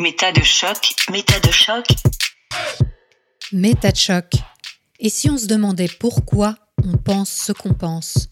[0.00, 1.84] Méta de choc, méta de choc.
[3.52, 4.32] Méta de choc.
[4.98, 8.26] Et si on se demandait pourquoi on pense ce qu'on pense?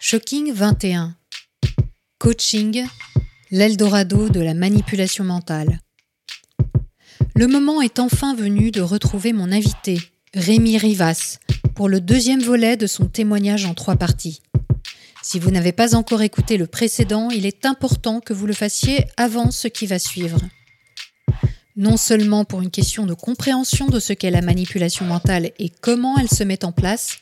[0.00, 1.14] Shocking 21.
[2.18, 2.86] Coaching,
[3.50, 5.80] l'Eldorado de la manipulation mentale.
[7.34, 9.98] Le moment est enfin venu de retrouver mon invité,
[10.32, 11.36] Rémi Rivas,
[11.74, 14.40] pour le deuxième volet de son témoignage en trois parties.
[15.28, 19.06] Si vous n'avez pas encore écouté le précédent, il est important que vous le fassiez
[19.16, 20.38] avant ce qui va suivre.
[21.74, 26.16] Non seulement pour une question de compréhension de ce qu'est la manipulation mentale et comment
[26.16, 27.18] elle se met en place,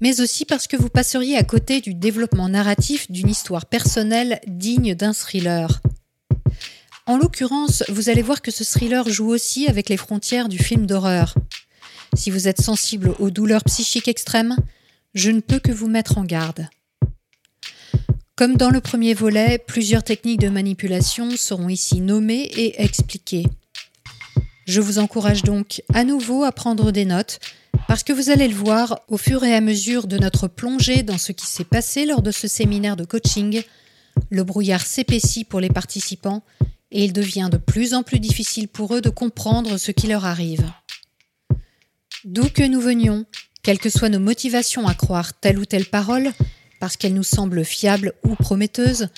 [0.00, 4.94] mais aussi parce que vous passeriez à côté du développement narratif d'une histoire personnelle digne
[4.94, 5.82] d'un thriller.
[7.04, 10.86] En l'occurrence, vous allez voir que ce thriller joue aussi avec les frontières du film
[10.86, 11.34] d'horreur.
[12.16, 14.56] Si vous êtes sensible aux douleurs psychiques extrêmes,
[15.12, 16.70] je ne peux que vous mettre en garde.
[18.36, 23.46] Comme dans le premier volet, plusieurs techniques de manipulation seront ici nommées et expliquées.
[24.66, 27.38] Je vous encourage donc à nouveau à prendre des notes,
[27.86, 31.18] parce que vous allez le voir au fur et à mesure de notre plongée dans
[31.18, 33.62] ce qui s'est passé lors de ce séminaire de coaching,
[34.30, 36.42] le brouillard s'épaissit pour les participants
[36.90, 40.24] et il devient de plus en plus difficile pour eux de comprendre ce qui leur
[40.24, 40.68] arrive.
[42.24, 43.26] D'où que nous venions,
[43.62, 46.32] quelles que soient nos motivations à croire telle ou telle parole,
[46.80, 49.08] parce qu'elle nous semble fiable ou prometteuse,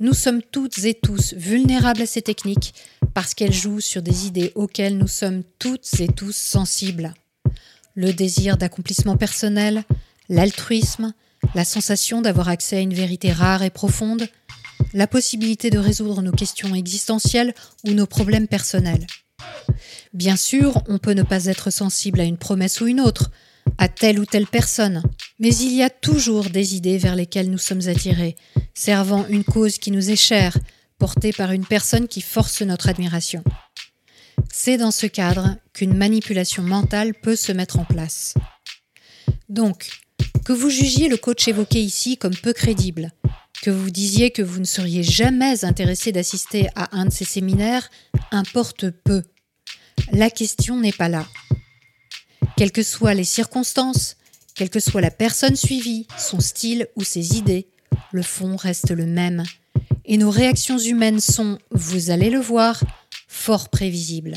[0.00, 2.74] nous sommes toutes et tous vulnérables à ces techniques
[3.14, 7.14] parce qu'elles jouent sur des idées auxquelles nous sommes toutes et tous sensibles.
[7.96, 9.82] Le désir d'accomplissement personnel,
[10.28, 11.14] l'altruisme,
[11.54, 14.28] la sensation d'avoir accès à une vérité rare et profonde,
[14.94, 19.06] la possibilité de résoudre nos questions existentielles ou nos problèmes personnels.
[20.12, 23.30] Bien sûr, on peut ne pas être sensible à une promesse ou une autre,
[23.78, 25.02] à telle ou telle personne.
[25.38, 28.36] Mais il y a toujours des idées vers lesquelles nous sommes attirés,
[28.74, 30.58] servant une cause qui nous est chère,
[30.98, 33.44] portée par une personne qui force notre admiration.
[34.52, 38.34] C'est dans ce cadre qu'une manipulation mentale peut se mettre en place.
[39.48, 39.88] Donc,
[40.44, 43.12] que vous jugiez le coach évoqué ici comme peu crédible,
[43.62, 47.90] que vous disiez que vous ne seriez jamais intéressé d'assister à un de ces séminaires,
[48.32, 49.22] importe peu.
[50.12, 51.26] La question n'est pas là.
[52.56, 54.16] Quelles que soient les circonstances,
[54.58, 57.68] quelle que soit la personne suivie, son style ou ses idées,
[58.10, 59.44] le fond reste le même.
[60.04, 62.82] Et nos réactions humaines sont, vous allez le voir,
[63.28, 64.34] fort prévisibles.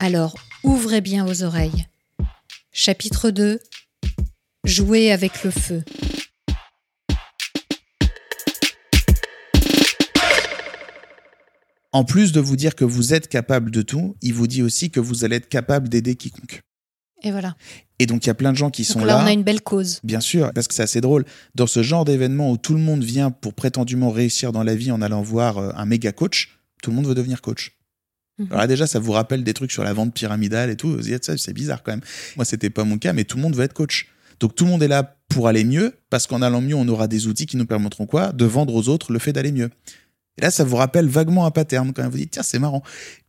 [0.00, 0.34] Alors,
[0.64, 1.86] ouvrez bien vos oreilles.
[2.72, 3.60] Chapitre 2
[4.64, 5.84] Jouer avec le feu.
[11.92, 14.90] En plus de vous dire que vous êtes capable de tout, il vous dit aussi
[14.90, 16.64] que vous allez être capable d'aider quiconque.
[17.22, 17.56] Et voilà.
[17.98, 19.22] Et donc il y a plein de gens qui Donc sont là, là.
[19.22, 20.00] on a une belle cause.
[20.04, 21.24] Bien sûr, parce que c'est assez drôle.
[21.54, 24.90] Dans ce genre d'événement où tout le monde vient pour prétendument réussir dans la vie
[24.90, 27.72] en allant voir euh, un méga coach, tout le monde veut devenir coach.
[28.38, 28.46] Mhm.
[28.50, 30.88] Alors là, déjà, ça vous rappelle des trucs sur la vente pyramidale et tout.
[30.90, 32.02] Vous dites, ça, c'est bizarre quand même.
[32.36, 34.08] Moi, c'était pas mon cas, mais tout le monde veut être coach.
[34.40, 37.08] Donc tout le monde est là pour aller mieux, parce qu'en allant mieux, on aura
[37.08, 38.32] des outils qui nous permettront quoi?
[38.32, 39.70] De vendre aux autres le fait d'aller mieux.
[40.38, 42.10] Et là, ça vous rappelle vaguement un pattern quand même.
[42.10, 42.82] Vous dites, tiens, c'est marrant.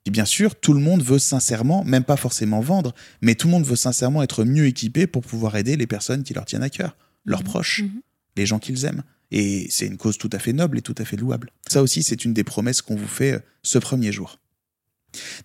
[0.06, 3.52] Et bien sûr, tout le monde veut sincèrement, même pas forcément vendre, mais tout le
[3.52, 6.70] monde veut sincèrement être mieux équipé pour pouvoir aider les personnes qui leur tiennent à
[6.70, 8.02] cœur, leurs proches, Mhm.
[8.36, 9.04] les gens qu'ils aiment.
[9.32, 11.50] Et c'est une cause tout à fait noble et tout à fait louable.
[11.68, 14.40] Ça aussi, c'est une des promesses qu'on vous fait euh, ce premier jour.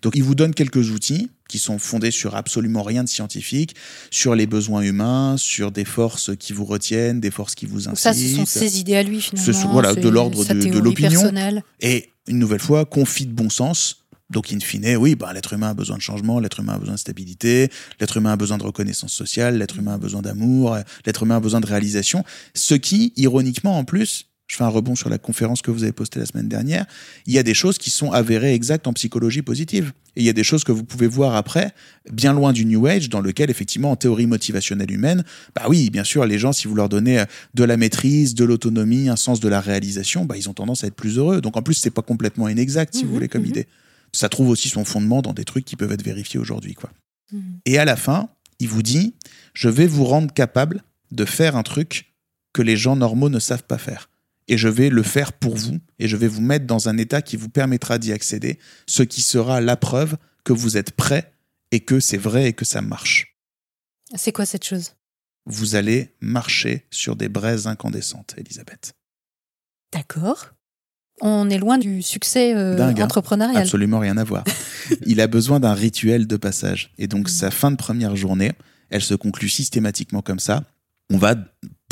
[0.01, 3.75] Donc, il vous donne quelques outils qui sont fondés sur absolument rien de scientifique,
[4.11, 8.03] sur les besoins humains, sur des forces qui vous retiennent, des forces qui vous incitent.
[8.03, 9.45] ça, ce sont ses idées à lui, finalement.
[9.45, 11.09] Ce sont- voilà, de l'ordre de- de l'opinion.
[11.21, 11.63] personnelle.
[11.81, 13.97] Et une nouvelle fois, confit de bon sens.
[14.29, 16.95] Donc, in fine, oui, bah, l'être humain a besoin de changement, l'être humain a besoin
[16.95, 17.69] de stabilité,
[17.99, 21.39] l'être humain a besoin de reconnaissance sociale, l'être humain a besoin d'amour, l'être humain a
[21.39, 22.23] besoin de réalisation.
[22.55, 25.93] Ce qui, ironiquement, en plus, je fais un rebond sur la conférence que vous avez
[25.93, 26.85] postée la semaine dernière,
[27.25, 29.93] il y a des choses qui sont avérées exactes en psychologie positive.
[30.15, 31.71] Et il y a des choses que vous pouvez voir après,
[32.11, 35.23] bien loin du New Age, dans lequel, effectivement, en théorie motivationnelle humaine,
[35.55, 37.25] bah oui, bien sûr, les gens, si vous leur donnez euh,
[37.55, 40.87] de la maîtrise, de l'autonomie, un sens de la réalisation, bah, ils ont tendance à
[40.87, 41.41] être plus heureux.
[41.41, 43.49] Donc, en plus, c'est pas complètement inexact, si vous Mhm, voulez, comme mhm.
[43.49, 43.67] idée.
[44.11, 46.91] Ça trouve aussi son fondement dans des trucs qui peuvent être vérifiés aujourd'hui, quoi.
[47.31, 47.41] Mhm.
[47.65, 48.29] Et à la fin,
[48.59, 49.15] il vous dit,
[49.55, 52.13] je vais vous rendre capable de faire un truc
[52.53, 54.09] que les gens normaux ne savent pas faire.
[54.47, 57.21] Et je vais le faire pour vous, et je vais vous mettre dans un état
[57.21, 61.33] qui vous permettra d'y accéder, ce qui sera la preuve que vous êtes prêt
[61.71, 63.37] et que c'est vrai et que ça marche.
[64.15, 64.93] C'est quoi cette chose?
[65.45, 68.93] Vous allez marcher sur des braises incandescentes, Elisabeth.
[69.91, 70.51] D'accord.
[71.21, 73.61] On est loin du succès euh, Dingue, entrepreneurial.
[73.61, 74.43] Absolument rien à voir.
[75.05, 76.91] Il a besoin d'un rituel de passage.
[76.97, 78.51] Et donc, sa fin de première journée,
[78.89, 80.63] elle se conclut systématiquement comme ça.
[81.09, 81.35] On va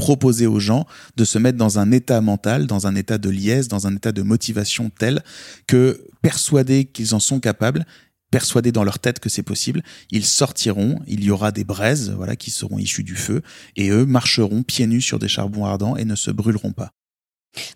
[0.01, 3.67] proposer aux gens de se mettre dans un état mental, dans un état de liesse,
[3.67, 5.21] dans un état de motivation tel
[5.67, 7.85] que persuadés qu'ils en sont capables,
[8.31, 12.35] persuadés dans leur tête que c'est possible, ils sortiront, il y aura des braises voilà
[12.35, 13.43] qui seront issues du feu
[13.75, 16.89] et eux marcheront pieds nus sur des charbons ardents et ne se brûleront pas.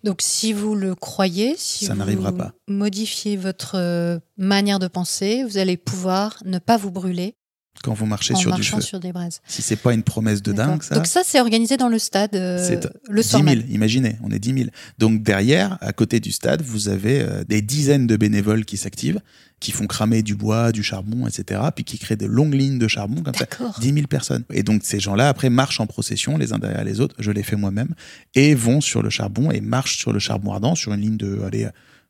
[0.04, 2.54] Donc, si vous le croyez, si Ça vous n'arrivera pas.
[2.68, 7.36] modifiez votre euh, manière de penser, vous allez pouvoir ne pas vous brûler
[7.84, 8.82] Quand vous marchez en sur du feu.
[8.82, 9.42] sur des braises.
[9.48, 10.96] Si c'est pas une promesse de dingue, ça.
[10.96, 13.66] Donc ça, c'est organisé dans le stade euh, C'est le 10 soir 000, même.
[13.70, 14.70] imaginez, on est 10 000.
[14.98, 19.20] Donc derrière, à côté du stade, vous avez euh, des dizaines de bénévoles qui s'activent,
[19.60, 22.88] qui font cramer du bois, du charbon, etc., puis qui créent des longues lignes de
[22.88, 23.46] charbon comme ça.
[23.50, 23.78] D'accord.
[23.80, 24.44] 10 000 personnes.
[24.52, 27.44] Et donc ces gens-là, après, marchent en procession, les uns derrière les autres, je l'ai
[27.44, 27.94] fait moi-même,
[28.34, 31.42] et vont sur le charbon et marchent sur le charbon ardent, sur une ligne de,
[31.46, 31.68] allez,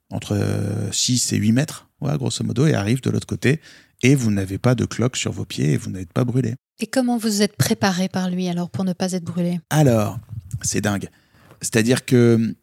[0.10, 3.60] entre euh, 6 et 8 mètres, ouais, grosso modo, et arrivent de l'autre côté,
[4.06, 6.54] et vous n'avez pas de cloque sur vos pieds, et vous n'êtes pas brûlé.
[6.80, 9.60] Et comment vous êtes préparé par lui alors pour ne pas être brûlé?
[9.72, 10.20] Alors,
[10.62, 11.10] c'est dingue.
[11.60, 12.56] C'est-à-dire que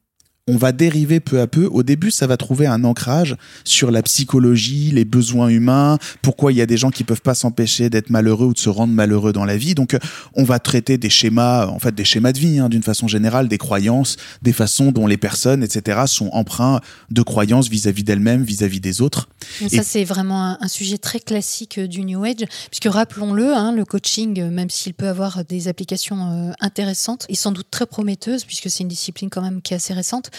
[0.48, 1.66] on va dériver peu à peu.
[1.66, 6.58] Au début, ça va trouver un ancrage sur la psychologie, les besoins humains, pourquoi il
[6.58, 9.32] y a des gens qui peuvent pas s'empêcher d'être malheureux ou de se rendre malheureux
[9.32, 9.74] dans la vie.
[9.74, 9.98] Donc, euh,
[10.34, 13.46] on va traiter des schémas, en fait, des schémas de vie, hein, d'une façon générale,
[13.46, 16.80] des croyances, des façons dont les personnes, etc., sont empreints
[17.10, 19.28] de croyances vis-à-vis d'elles-mêmes, vis-à-vis des autres.
[19.60, 23.54] Et- Ça, c'est vraiment un, un sujet très classique euh, du New Age, puisque rappelons-le,
[23.54, 27.68] hein, le coaching, euh, même s'il peut avoir des applications euh, intéressantes et sans doute
[27.70, 30.30] très prometteuses, puisque c'est une discipline quand même qui est assez récente,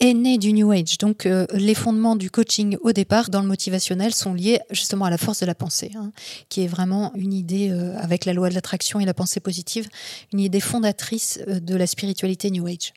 [0.00, 0.98] est né du New Age.
[0.98, 5.10] Donc euh, les fondements du coaching au départ, dans le motivationnel, sont liés justement à
[5.10, 6.12] la force de la pensée, hein,
[6.48, 9.88] qui est vraiment une idée euh, avec la loi de l'attraction et la pensée positive,
[10.32, 12.94] une idée fondatrice euh, de la spiritualité New Age.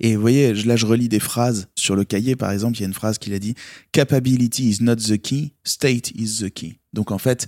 [0.00, 2.84] Et vous voyez, là, je relis des phrases sur le cahier, par exemple, il y
[2.84, 3.54] a une phrase qu'il a dit
[3.92, 6.78] Capability is not the key, state is the key.
[6.94, 7.46] Donc, en fait,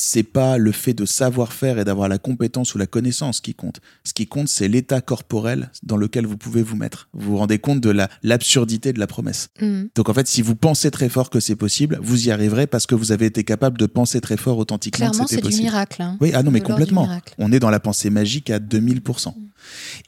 [0.00, 3.52] c'est pas le fait de savoir faire et d'avoir la compétence ou la connaissance qui
[3.54, 3.80] compte.
[4.04, 7.08] Ce qui compte, c'est l'état corporel dans lequel vous pouvez vous mettre.
[7.12, 9.48] Vous vous rendez compte de la- l'absurdité de la promesse.
[9.60, 9.88] Mhm.
[9.96, 12.86] Donc, en fait, si vous pensez très fort que c'est possible, vous y arriverez parce
[12.86, 15.48] que vous avez été capable de penser très fort authentiquement Clairement, que c'est c'était du
[15.48, 15.64] possible.
[15.64, 16.00] miracle.
[16.02, 16.16] hein.
[16.20, 17.08] Oui, ah non, mais du complètement.
[17.38, 19.34] On est dans la pensée magique à 2000%.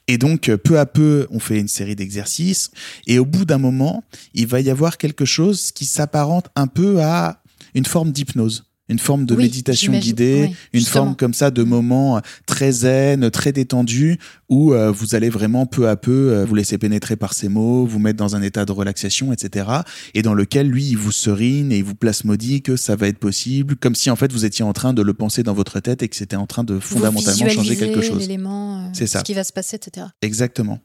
[0.06, 2.70] Et donc, euh, peu à peu, on fait une série d'exercices.
[3.08, 4.04] Et au bout d'un moment,
[4.34, 7.42] il va y avoir quelque chose qui s'apparente un peu à
[7.74, 8.64] une forme d'hypnose.
[8.90, 11.04] Une forme de Oui, méditation guidée, Oui, une justement.
[11.04, 15.64] forme comme ça de moments euh, très zen, très détendu, où euh, vous allez vraiment
[15.64, 18.64] peu à peu euh, vous laisser pénétrer par ces mots, vous mettre dans un état
[18.64, 19.66] de relaxation, etc.
[20.14, 23.18] Et dans lequel lui, il vous serine et il vous plasmodie que ça va être
[23.18, 26.02] possible, comme si en fait vous étiez en train de le penser dans votre tête
[26.02, 28.28] et que c'était en train de fondamentalement changer quelque chose.
[28.28, 29.20] euh, C'est ça.
[29.20, 30.06] ce qui va se passer, etc.
[30.20, 30.80] Exactement.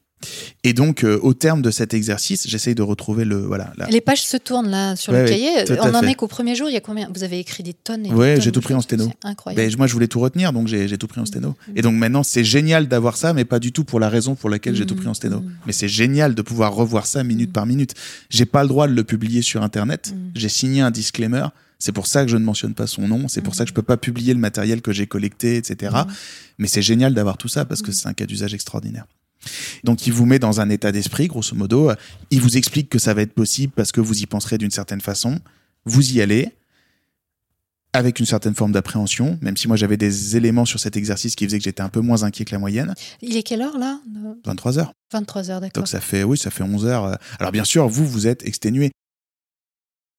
[0.63, 3.71] Et donc, euh, au terme de cet exercice, j'essaye de retrouver le voilà.
[3.77, 5.51] la- Les pages se tournent là sur Ouais, le cahier.
[5.81, 6.11] On en fait.
[6.11, 6.67] est qu'au premier jour.
[6.69, 7.09] Il y a combien?
[7.13, 9.11] Vous avez écrit des tonnes et tonnes j'ai tout pris en sténo.
[9.23, 9.77] Incroyable.
[9.77, 11.55] Moi, je voulais tout retenir, donc j'ai tout pris en sténo.
[11.75, 14.49] Et donc maintenant, c'est génial d'avoir ça, mais pas du tout pour la raison pour
[14.49, 15.41] laquelle j'ai tout pris en sténo.
[15.41, 15.51] Mhm.
[15.67, 17.93] Mais c'est génial de pouvoir revoir ça minute par minute.
[18.29, 20.13] J'ai pas le droit de le publier sur Internet.
[20.15, 20.31] Mhm.
[20.35, 21.45] J'ai signé un disclaimer.
[21.77, 23.27] C'est pour ça que je ne mentionne pas son nom.
[23.27, 25.93] C'est pour ça que je peux pas publier le matériel que j'ai collecté, etc.
[26.57, 29.05] Mais c'est génial d'avoir tout ça parce que c'est un cas d'usage extraordinaire.
[29.83, 31.91] Donc il vous met dans un état d'esprit, grosso modo.
[32.31, 35.01] Il vous explique que ça va être possible parce que vous y penserez d'une certaine
[35.01, 35.39] façon.
[35.85, 36.51] Vous y allez
[37.93, 41.45] avec une certaine forme d'appréhension, même si moi j'avais des éléments sur cet exercice qui
[41.45, 42.93] faisaient que j'étais un peu moins inquiet que la moyenne.
[43.21, 44.01] Il est quelle heure là?
[44.43, 44.91] 23 heures.
[45.13, 45.83] 23 heures, d'accord.
[45.83, 47.17] Donc ça fait, oui, ça fait 11 heures.
[47.39, 48.91] Alors bien sûr, vous, vous êtes exténué.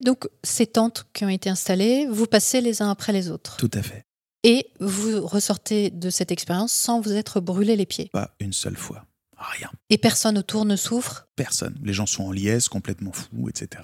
[0.03, 3.57] Donc, ces tentes qui ont été installées, vous passez les uns après les autres.
[3.57, 4.03] Tout à fait.
[4.43, 8.09] Et vous ressortez de cette expérience sans vous être brûlé les pieds.
[8.13, 9.05] Pas une seule fois.
[9.37, 9.69] Rien.
[9.89, 11.27] Et personne autour ne souffre?
[11.35, 11.77] Personne.
[11.83, 13.83] Les gens sont en liesse, complètement fous, etc.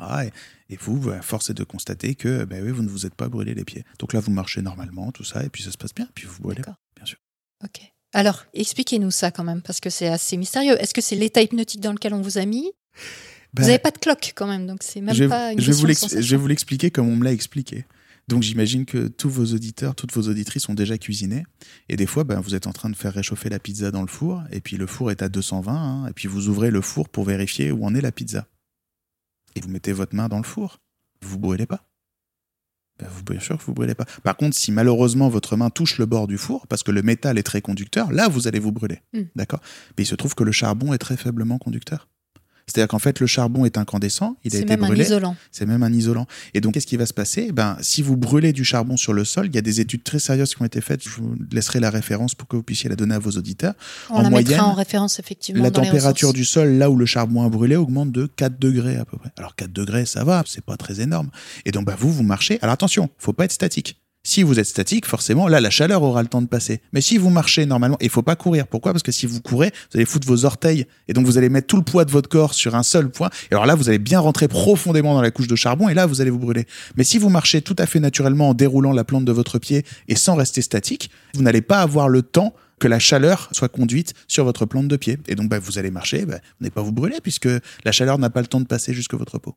[0.69, 3.13] Et, et vous, à force est de constater que ben oui, vous ne vous êtes
[3.13, 3.83] pas brûlé les pieds.
[3.99, 6.41] Donc là, vous marchez normalement, tout ça, et puis ça se passe bien, puis vous
[6.41, 6.63] brûlez
[6.95, 7.17] bien sûr.
[7.63, 7.81] Ok.
[8.13, 10.75] Alors, expliquez-nous ça quand même, parce que c'est assez mystérieux.
[10.79, 12.71] Est-ce que c'est l'état hypnotique dans lequel on vous a mis?
[13.53, 15.71] Ben, Vous n'avez pas de cloque quand même, donc c'est même je, pas une je
[15.71, 17.85] vais vous je vais vous l'expliquer comme on me l'a expliqué.
[18.27, 21.43] Donc j'imagine que tous vos auditeurs, toutes vos auditrices ont déjà cuisiné.
[21.89, 24.07] Et des fois, ben, vous êtes en train de faire réchauffer la pizza dans le
[24.07, 27.09] four, et puis le four est à 220, hein, et puis vous ouvrez le four
[27.09, 28.47] pour vérifier où en est la pizza.
[29.55, 30.79] Et vous mettez votre main dans le four.
[31.21, 31.85] Vous vous brûlez pas.
[32.99, 34.05] Ben, vous, bien sûr que vous brûlez pas.
[34.23, 37.37] Par contre, si malheureusement votre main touche le bord du four, parce que le métal
[37.37, 39.01] est très conducteur, là vous allez vous brûler.
[39.13, 39.21] Mm.
[39.35, 39.61] D'accord?
[39.97, 42.07] Mais il se trouve que le charbon est très faiblement conducteur.
[42.67, 45.03] C'est-à-dire qu'en fait, le charbon est incandescent, il a C'est été même un brûlé.
[45.03, 45.35] isolant.
[45.51, 46.27] C'est même un isolant.
[46.53, 47.51] Et donc, qu'est-ce qui va se passer?
[47.51, 50.19] Ben, Si vous brûlez du charbon sur le sol, il y a des études très
[50.19, 51.03] sérieuses qui ont été faites.
[51.03, 53.73] Je vous laisserai la référence pour que vous puissiez la donner à vos auditeurs.
[54.09, 55.61] On En la moyenne, mettra en référence effectivement.
[55.63, 58.95] la dans température du sol, là où le charbon a brûlé, augmente de 4 degrés
[58.95, 59.31] à peu près.
[59.37, 61.29] Alors, 4 degrés, ça va, c'est pas très énorme.
[61.65, 62.59] Et donc, bah, vous, vous marchez.
[62.61, 63.99] Alors, attention, faut pas être statique.
[64.25, 66.81] Si vous êtes statique, forcément, là, la chaleur aura le temps de passer.
[66.93, 68.67] Mais si vous marchez normalement, il faut pas courir.
[68.67, 68.93] Pourquoi?
[68.93, 71.67] Parce que si vous courez, vous allez foutre vos orteils et donc vous allez mettre
[71.67, 73.29] tout le poids de votre corps sur un seul point.
[73.51, 76.05] Et alors là, vous allez bien rentrer profondément dans la couche de charbon et là,
[76.05, 76.65] vous allez vous brûler.
[76.95, 79.83] Mais si vous marchez tout à fait naturellement en déroulant la plante de votre pied
[80.07, 84.13] et sans rester statique, vous n'allez pas avoir le temps que la chaleur soit conduite
[84.29, 85.17] sur votre plante de pied.
[85.27, 87.49] Et donc, bah, vous allez marcher, bah, vous n'allez pas vous brûler puisque
[87.83, 89.53] la chaleur n'a pas le temps de passer jusque votre peau.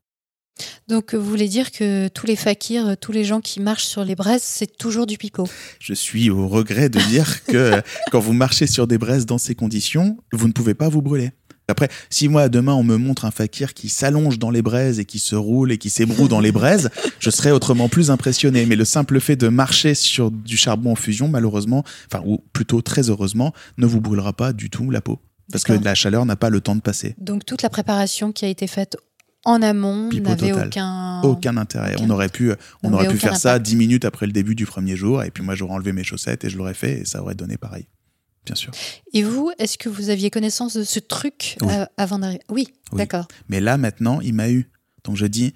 [0.88, 4.14] Donc, vous voulez dire que tous les fakirs, tous les gens qui marchent sur les
[4.14, 5.48] braises, c'est toujours du pipeau
[5.80, 9.54] Je suis au regret de dire que quand vous marchez sur des braises dans ces
[9.54, 11.32] conditions, vous ne pouvez pas vous brûler.
[11.68, 15.04] Après, si moi demain on me montre un fakir qui s'allonge dans les braises et
[15.04, 18.66] qui se roule et qui s'ébroue dans les braises, je serais autrement plus impressionné.
[18.66, 22.82] Mais le simple fait de marcher sur du charbon en fusion, malheureusement, enfin ou plutôt
[22.82, 25.18] très heureusement, ne vous brûlera pas du tout la peau
[25.50, 27.14] parce que la chaleur n'a pas le temps de passer.
[27.18, 28.96] Donc toute la préparation qui a été faite
[29.46, 31.94] en amont n'avait aucun aucun intérêt.
[32.00, 34.96] on aurait pu on aurait pu faire ça dix minutes après le début du premier
[34.96, 37.34] jour et puis moi j'aurais enlevé mes chaussettes et je l'aurais fait et ça aurait
[37.34, 37.86] donné pareil.
[38.44, 38.70] Bien sûr.
[39.12, 41.68] Et vous, est-ce que vous aviez connaissance de ce truc Oui.
[41.72, 42.98] euh, avant d'arriver oui, Oui.
[42.98, 43.26] d'accord.
[43.48, 44.68] Mais là maintenant, il m'a eu.
[45.04, 45.54] Donc je dis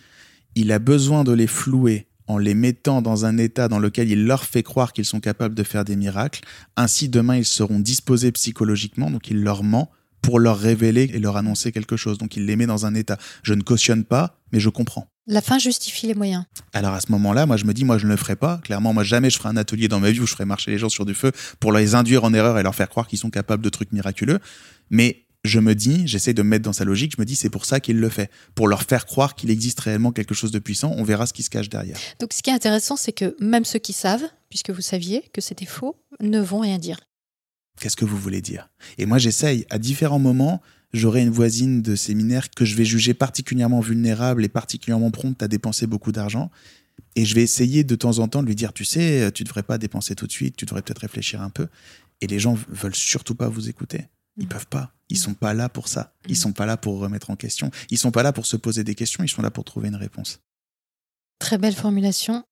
[0.55, 4.25] il a besoin de les flouer en les mettant dans un état dans lequel il
[4.25, 6.43] leur fait croire qu'ils sont capables de faire des miracles.
[6.77, 9.91] Ainsi, demain, ils seront disposés psychologiquement, donc il leur ment
[10.23, 12.19] pour leur révéler et leur annoncer quelque chose.
[12.19, 13.19] Donc il les met dans un état.
[13.43, 15.07] Je ne cautionne pas, mais je comprends.
[15.27, 16.45] La fin justifie les moyens.
[16.73, 18.59] Alors à ce moment-là, moi je me dis, moi je ne le ferai pas.
[18.65, 20.79] Clairement, moi jamais je ferai un atelier dans ma vie où je ferai marcher les
[20.79, 23.31] gens sur du feu pour les induire en erreur et leur faire croire qu'ils sont
[23.31, 24.41] capables de trucs miraculeux.
[24.91, 27.49] Mais je me dis, j'essaie de me mettre dans sa logique, je me dis c'est
[27.51, 30.59] pour ça qu'il le fait, pour leur faire croire qu'il existe réellement quelque chose de
[30.59, 30.95] puissant.
[30.97, 31.97] On verra ce qui se cache derrière.
[32.19, 35.41] Donc ce qui est intéressant, c'est que même ceux qui savent, puisque vous saviez que
[35.41, 36.99] c'était faux, ne vont rien dire.
[37.81, 38.69] Qu'est-ce que vous voulez dire?
[38.99, 40.61] Et moi j'essaye à différents moments.
[40.93, 45.49] J'aurai une voisine de séminaire que je vais juger particulièrement vulnérable et particulièrement prompte à
[45.49, 46.51] dépenser beaucoup d'argent.
[47.17, 49.63] Et je vais essayer de temps en temps de lui dire, tu sais, tu devrais
[49.63, 51.69] pas dépenser tout de suite, tu devrais peut-être réfléchir un peu.
[52.21, 54.07] Et les gens veulent surtout pas vous écouter.
[54.37, 54.49] Ils Mm.
[54.49, 54.93] peuvent pas.
[55.09, 56.13] Ils sont pas là pour ça.
[56.29, 56.35] Ils Mm.
[56.37, 57.71] sont pas là pour remettre en question.
[57.91, 59.25] Ils sont pas là pour se poser des questions.
[59.25, 60.41] Ils sont là pour trouver une réponse.
[61.39, 62.45] Très belle formulation.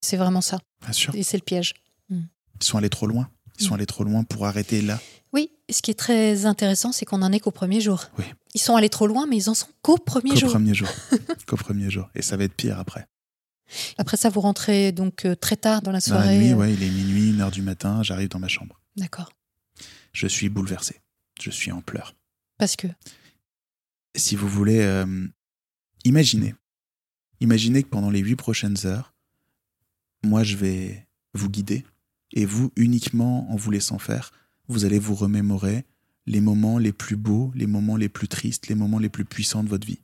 [0.00, 0.60] C'est vraiment ça.
[0.82, 1.14] Bien sûr.
[1.14, 1.74] Et c'est le piège.
[2.10, 2.22] Ils
[2.60, 3.28] sont allés trop loin.
[3.58, 5.00] Ils sont allés trop loin pour arrêter là.
[5.32, 8.04] Oui, ce qui est très intéressant, c'est qu'on n'en est qu'au premier jour.
[8.18, 8.24] Oui.
[8.54, 10.50] Ils sont allés trop loin, mais ils en sont qu'au premier Qu'au jour.
[10.50, 10.88] premier jour.
[11.46, 12.10] Qu'au premier jour.
[12.14, 13.06] Et ça va être pire après.
[13.96, 16.38] Après ça, vous rentrez donc euh, très tard dans la Dans la soirée.
[16.38, 18.78] nuit, euh, ouais, il est minuit, une heure du matin, j'arrive dans ma chambre.
[18.96, 19.32] D'accord.
[20.12, 21.00] Je suis bouleversé.
[21.40, 22.14] Je suis en pleurs.
[22.58, 22.88] Parce que?
[24.14, 25.26] Si vous voulez, euh,
[26.04, 26.54] imaginez.
[27.40, 29.14] Imaginez que pendant les huit prochaines heures,
[30.22, 31.84] moi je vais vous guider
[32.32, 34.32] et vous, uniquement en vous laissant faire,
[34.68, 35.84] vous allez vous remémorer
[36.26, 39.64] les moments les plus beaux, les moments les plus tristes, les moments les plus puissants
[39.64, 40.00] de votre vie.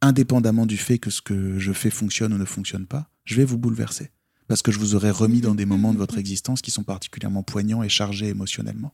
[0.00, 3.44] Indépendamment du fait que ce que je fais fonctionne ou ne fonctionne pas, je vais
[3.44, 4.10] vous bouleverser.
[4.48, 7.44] Parce que je vous aurai remis dans des moments de votre existence qui sont particulièrement
[7.44, 8.92] poignants et chargés émotionnellement.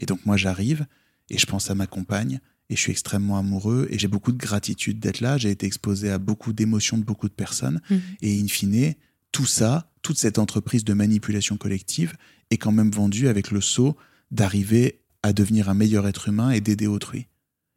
[0.00, 0.86] Et donc moi j'arrive
[1.28, 4.38] et je pense à ma compagne et je suis extrêmement amoureux et j'ai beaucoup de
[4.38, 5.36] gratitude d'être là.
[5.36, 7.80] J'ai été exposé à beaucoup d'émotions de beaucoup de personnes.
[7.90, 8.00] Mhm.
[8.22, 8.94] Et in fine,
[9.30, 12.14] tout ça, toute cette entreprise de manipulation collective
[12.52, 13.96] est quand même vendue avec le saut
[14.30, 17.26] d'arriver à devenir un meilleur être humain et d'aider autrui.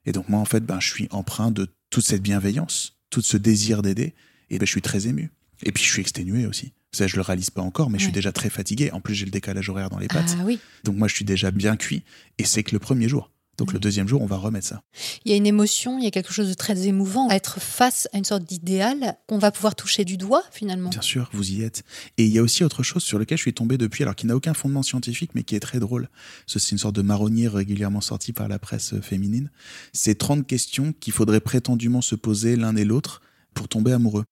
[0.05, 3.35] Et donc moi, en fait, ben, je suis empreint de toute cette bienveillance, tout ce
[3.35, 4.13] désir d'aider,
[4.51, 5.31] et ben, je suis très ému.
[5.63, 6.71] Et puis je suis exténué aussi.
[6.91, 8.91] Ça, je le réalise pas encore, mais je suis déjà très fatigué.
[8.91, 10.37] En plus, j'ai le décalage horaire dans les pattes.
[10.39, 10.59] Ah oui.
[10.83, 12.03] Donc moi, je suis déjà bien cuit,
[12.37, 13.31] et c'est que le premier jour.
[13.59, 14.81] Donc le deuxième jour, on va remettre ça.
[15.25, 17.59] Il y a une émotion, il y a quelque chose de très émouvant à être
[17.59, 20.89] face à une sorte d'idéal qu'on va pouvoir toucher du doigt finalement.
[20.89, 21.83] Bien sûr, vous y êtes.
[22.17, 24.25] Et il y a aussi autre chose sur lequel je suis tombé depuis, alors qui
[24.25, 26.09] n'a aucun fondement scientifique, mais qui est très drôle.
[26.47, 29.51] Ce- C'est une sorte de marronnier régulièrement sorti par la presse euh, féminine.
[29.93, 33.21] C'est 30 questions qu'il faudrait prétendument se poser l'un et l'autre
[33.53, 34.23] pour tomber amoureux.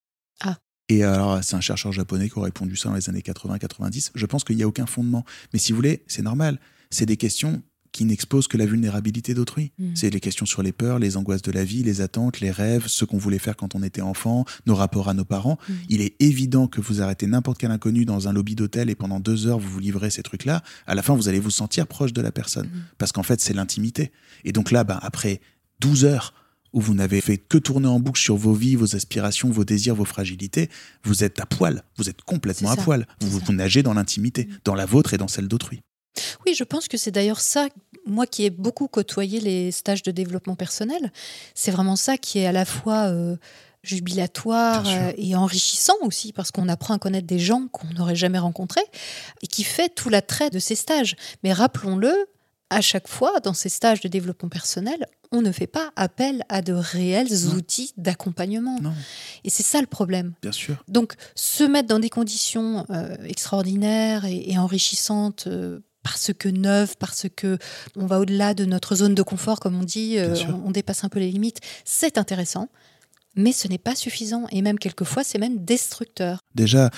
[0.41, 0.57] Ah.
[0.89, 4.11] Et alors, c'est un chercheur japonais qui a répondu ça dans les années 80-90.
[4.15, 5.25] Je pense qu'il n'y a aucun fondement.
[5.51, 6.59] Mais si vous voulez, c'est normal.
[6.91, 7.61] C'est des questions
[7.97, 9.71] qui n'exposent que la vulnérabilité d'autrui.
[9.79, 9.95] Mm.
[9.95, 12.85] C'est les questions sur les peurs, les angoisses de la vie, les attentes, les rêves,
[12.87, 15.57] ce qu'on voulait faire quand on était enfant, nos rapports à nos parents.
[15.67, 15.73] Mm.
[15.89, 19.19] Il est évident que vous arrêtez n'importe quel inconnu dans un lobby d'hôtel et pendant
[19.19, 20.63] deux heures vous vous livrez ces trucs-là.
[20.85, 22.83] À la fin, vous allez vous sentir proche de la personne Mm.
[22.97, 24.11] parce qu'en fait, c'est l'intimité.
[24.43, 25.41] Et donc là, ben, après
[25.79, 26.33] 12 heures
[26.73, 29.95] où vous n'avez fait que tourner en boucle sur vos vies, vos aspirations, vos désirs,
[29.95, 30.69] vos fragilités,
[31.03, 31.83] vous êtes à poil.
[31.97, 33.07] Vous êtes complètement à poil.
[33.21, 35.81] Vous, nagez dans l'intimité, dans la vôtre et dans celle d'autrui.
[36.45, 37.67] Oui, je pense que c'est d'ailleurs ça,
[38.05, 41.11] moi qui ai beaucoup côtoyé les stages de développement personnel,
[41.55, 43.35] c'est vraiment ça qui est à la fois euh,
[43.83, 48.39] jubilatoire euh, et enrichissant aussi, parce qu'on apprend à connaître des gens qu'on n'aurait jamais
[48.39, 48.83] rencontrés,
[49.41, 51.15] et qui fait tout l'attrait de ces stages.
[51.43, 52.13] Mais rappelons-le,
[52.69, 56.61] à chaque fois, dans ces stages de développement personnel, on ne fait pas appel à
[56.61, 57.55] de réels Non.
[57.55, 58.77] outils d'accompagnement.
[59.43, 60.33] Et c'est ça le problème.
[60.41, 60.83] bien sûr.
[60.87, 66.95] Donc, se mettre dans des conditions euh, extraordinaires et, et enrichissantes euh, parce que neuves,
[66.97, 67.57] parce que
[67.95, 71.03] on va au-delà de notre zone de confort, comme on dit, euh, on, on dépasse
[71.03, 72.69] un peu les limites, c'est intéressant,
[73.35, 74.45] mais ce n'est pas suffisant.
[74.51, 76.39] Et même quelquefois, c'est même destructeur.
[76.55, 76.89] Déjà,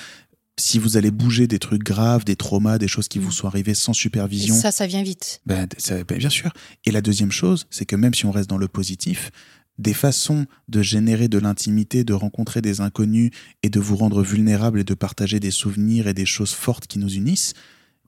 [0.60, 3.24] si vous allez bouger des trucs graves, des traumas, des choses qui Mm.
[3.24, 5.42] vous sont arrivées sans Et supervision, ça, ça vient vite.
[5.46, 6.52] Ben, ça- ben, bien sûr.
[6.86, 9.32] Et la deuxième chose, c'est que même si on reste dans le positif,
[9.78, 13.32] des façons de générer de l'intimité, de rencontrer des inconnus
[13.64, 17.00] et de vous rendre vulnérable et de partager des souvenirs et des choses fortes qui
[17.00, 17.54] nous unissent,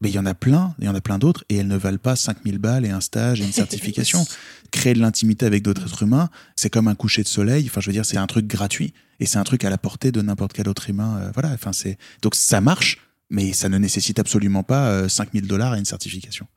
[0.01, 1.77] ben, il y en a plein, il y en a plein d'autres, et elles ne
[1.77, 4.25] valent pas 5000 balles et un stage et une certification.
[4.72, 7.88] Créer de l'intimité avec d'autres êtres humains, c'est comme un coucher de soleil, enfin je
[7.88, 10.53] veux dire, c'est un truc gratuit, et c'est un truc à la portée de n'importe
[10.53, 11.20] quel autre humain.
[11.22, 11.98] euh, voilà, enfin c'est...
[12.22, 12.98] Donc ça marche,
[13.29, 16.48] mais ça ne nécessite absolument pas euh, 5000 dollars et une certification.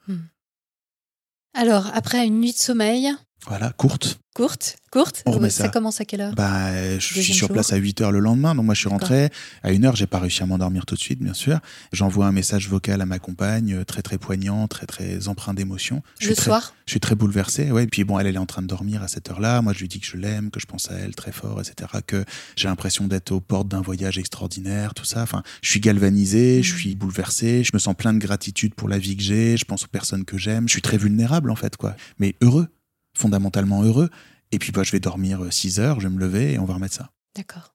[1.52, 3.10] Alors, après une nuit de sommeil,
[3.46, 4.20] Voilà, courte.
[4.34, 5.68] courte, courte, On remet ça ça.
[5.68, 7.54] commence à quelle heure Bah, je suis Deuxième sur jour.
[7.54, 9.28] place à 8 heures le lendemain, donc moi je suis rentré
[9.62, 11.60] à 1 heure, j'ai pas réussi à m'endormir tout de suite, bien sûr.
[11.92, 16.02] J'envoie un message vocal à ma compagne, euh, très très poignant, très très empreint d'émotion.
[16.20, 17.86] Je Le très, soir je suis très bouleversé, ouais.
[17.86, 19.60] Puis bon, elle, elle est en train de dormir à cette heure-là.
[19.62, 21.90] Moi, je lui dis que je l'aime, que je pense à elle très fort, etc.
[22.06, 22.24] Que
[22.56, 25.22] j'ai l'impression d'être aux portes d'un voyage extraordinaire, tout ça.
[25.22, 26.78] Enfin, je suis galvanisé, je Mhm.
[26.78, 29.84] suis bouleversé, je me sens plein de gratitude pour la vie que j'ai, je pense
[29.84, 30.66] aux personnes que j'aime.
[30.66, 31.94] Je suis très vulnérable, en fait, quoi.
[32.18, 32.68] Mais heureux,
[33.14, 34.11] fondamentalement heureux.
[34.52, 36.75] Et puis, bah, je vais dormir 6 heures, je vais me lever et on va
[36.75, 37.11] remettre ça.
[37.37, 37.75] D'accord.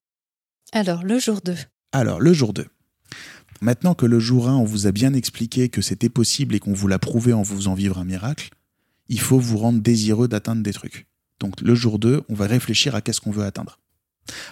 [0.72, 1.56] Alors, le jour 2.
[1.92, 2.68] Alors, le jour 2.
[3.62, 6.74] Maintenant que le jour 1, on vous a bien expliqué que c'était possible et qu'on
[6.74, 8.50] vous l'a prouvé en vous faisant vivre un miracle,
[9.10, 11.08] il faut vous rendre désireux d'atteindre des trucs.
[11.40, 13.80] Donc, le jour 2, on va réfléchir à qu'est-ce qu'on veut atteindre.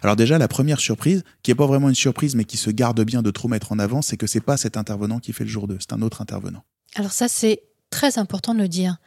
[0.02, 3.02] Alors déjà, la première surprise, qui n'est pas vraiment une surprise, mais qui se garde
[3.04, 5.50] bien de trop mettre en avant, c'est que c'est pas cet intervenant qui fait le
[5.50, 6.64] jour 2, c'est un autre intervenant.
[6.96, 8.98] Alors ça, c'est très important de le dire.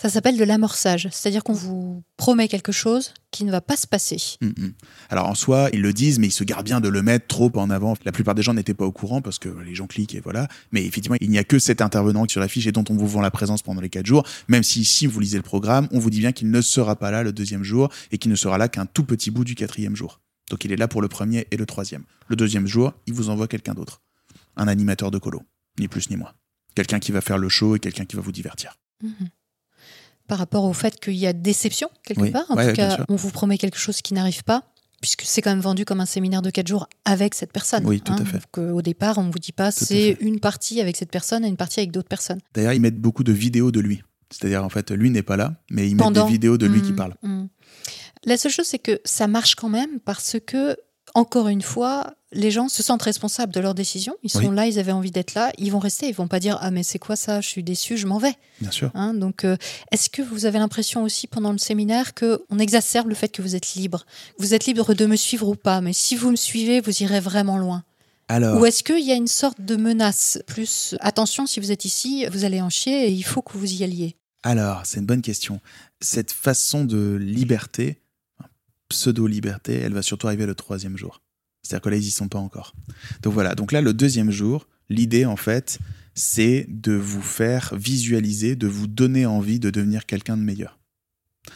[0.00, 3.88] Ça s'appelle de l'amorçage, c'est-à-dire qu'on vous promet quelque chose qui ne va pas se
[3.88, 4.16] passer.
[4.40, 4.72] Mm, mm.
[5.10, 7.50] Alors en soi, ils le disent, mais ils se gardent bien de le mettre trop
[7.56, 7.94] en avant.
[8.04, 10.46] La plupart des gens n'étaient pas au courant parce que les gens cliquent et voilà.
[10.70, 13.08] Mais effectivement, il n'y a que cet intervenant sur la fiche et dont on vous
[13.08, 14.24] vend la présence pendant les quatre jours.
[14.46, 17.10] Même si si vous lisez le programme, on vous dit bien qu'il ne sera pas
[17.10, 19.96] là le deuxième jour et qu'il ne sera là qu'un tout petit bout du quatrième
[19.96, 20.20] jour.
[20.48, 22.04] Donc il est là pour le premier et le troisième.
[22.28, 24.00] Le deuxième jour, il vous envoie quelqu'un d'autre.
[24.56, 25.42] Un animateur de colo.
[25.80, 26.32] Ni plus ni moins.
[26.76, 28.78] Quelqu'un qui va faire le show et quelqu'un qui va vous divertir.
[29.02, 29.28] Mhm.
[30.28, 32.44] Par rapport au fait qu'il y a déception quelque Oui, part.
[32.50, 34.62] En ouais, tout cas, on vous promet quelque chose qui n'arrive pas,
[35.00, 37.84] puisque c'est quand même vendu comme un séminaire de 4 jours avec cette personne.
[37.86, 38.32] Oui, tout à fait.
[38.38, 41.44] Donc, euh, au départ, on ne vous dit pas c'est une partie avec cette personne
[41.44, 42.40] et une partie avec d'autres personnes.
[42.54, 44.02] D'ailleurs, ils mettent beaucoup de vidéos de lui.
[44.30, 46.26] C'est-à-dire, en fait, lui n'est pas là, mais ils mettent Pendant.
[46.26, 47.14] des vidéos de lui qui Mhm, parle.
[47.22, 47.48] mhm.
[48.24, 50.76] La seule chose, c'est que ça marche quand même parce que,
[51.14, 54.14] encore une fois, les gens se sentent responsables de leurs décisions.
[54.22, 54.54] Ils sont Oui.
[54.54, 56.08] là, ils avaient envie d'être là, ils vont rester.
[56.08, 57.40] Ils vont pas dire ah mais c'est quoi ça?
[57.40, 58.34] Je suis déçu, je m'en vais.
[58.60, 58.90] Bien sûr.
[58.94, 59.56] Hein, donc, euh,
[59.92, 63.40] est-ce que vous avez l'impression aussi pendant le séminaire que on exacerbe le fait que
[63.42, 64.04] vous êtes libre?
[64.38, 67.20] Vous êtes libre de me suivre ou pas, mais si vous me suivez, vous irez
[67.20, 67.84] vraiment loin.
[68.30, 70.94] Alors, Ou est-ce qu'il y a une sorte de menace Plus?
[71.00, 73.82] Attention, si vous êtes ici, vous allez en chier et il faut que vous y
[73.84, 74.16] alliez.
[74.42, 75.60] Alors, c'est une bonne question.
[76.02, 78.02] Cette façon de liberté,
[78.88, 81.22] pseudo-liberté, elle va surtout arriver le troisième jour.
[81.62, 82.74] C'est-à-dire que là, ils y sont pas encore.
[83.22, 85.78] Donc voilà, donc là, le deuxième jour, l'idée, en fait,
[86.14, 90.78] c'est de vous faire visualiser, de vous donner envie de devenir quelqu'un de meilleur.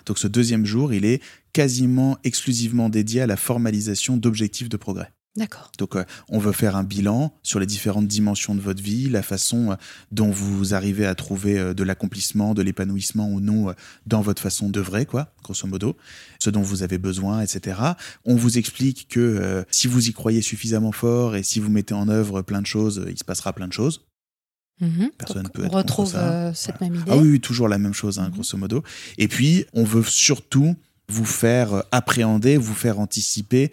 [0.07, 5.13] Donc ce deuxième jour, il est quasiment exclusivement dédié à la formalisation d'objectifs de progrès.
[5.35, 5.73] D'accord.
[5.79, 9.23] Donc, euh, on veut faire un bilan sur les différentes dimensions de votre vie, la
[9.23, 9.75] façon euh,
[10.11, 14.69] dont vous arrivez à trouver euh, de l'accomplissement, de l'épanouissement ou non dans votre façon
[14.69, 15.97] d'œuvrer, quoi, grosso modo,
[16.39, 17.81] ce dont vous avez besoin, etc.
[18.27, 21.95] On vous explique que euh, si vous y croyez suffisamment fort et si vous mettez
[21.95, 24.05] en œuvre plein de choses, il se passera plein de choses.
[24.81, 25.13] Mhm.
[25.17, 26.33] Personne Donc, peut on être retrouve contre ça.
[26.49, 27.05] euh, cette même idée.
[27.11, 28.33] Ah oui, oui, toujours la même chose, hein, Mhm.
[28.35, 28.83] grosso modo.
[29.17, 30.77] Et puis, on veut surtout
[31.09, 33.71] vous faire appréhender, vous faire anticiper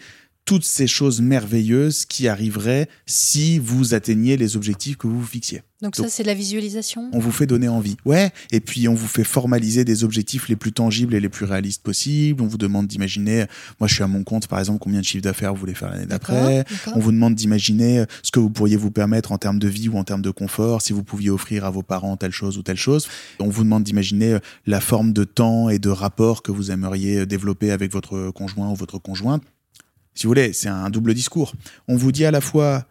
[0.49, 5.61] toutes ces choses merveilleuses qui arriveraient si vous atteigniez les objectifs que vous vous fixiez.
[5.83, 7.07] Donc ça, c'est de la visualisation?
[7.13, 7.97] On vous fait donner envie.
[8.03, 11.45] Ouais, et puis on vous fait formaliser des objectifs les plus tangibles et les plus
[11.45, 12.41] réalistes possibles.
[12.41, 13.45] On vous demande d'imaginer,
[13.79, 15.91] moi je suis à mon compte par exemple, combien de chiffre d'affaires vous voulez faire
[15.91, 16.65] l'année d'après.
[16.95, 19.97] On vous demande d'imaginer ce que vous pourriez vous permettre en termes de vie ou
[19.97, 22.75] en termes de confort, si vous pouviez offrir à vos parents telle chose ou telle
[22.75, 23.07] chose.
[23.37, 27.27] On vous demande d'imaginer euh, la forme de temps et de rapport que vous aimeriez
[27.27, 29.43] développer avec votre conjoint ou votre conjointe.
[30.19, 31.53] Si vous voulez, c'est un double discours.
[31.87, 32.85] On vous dit à la fois,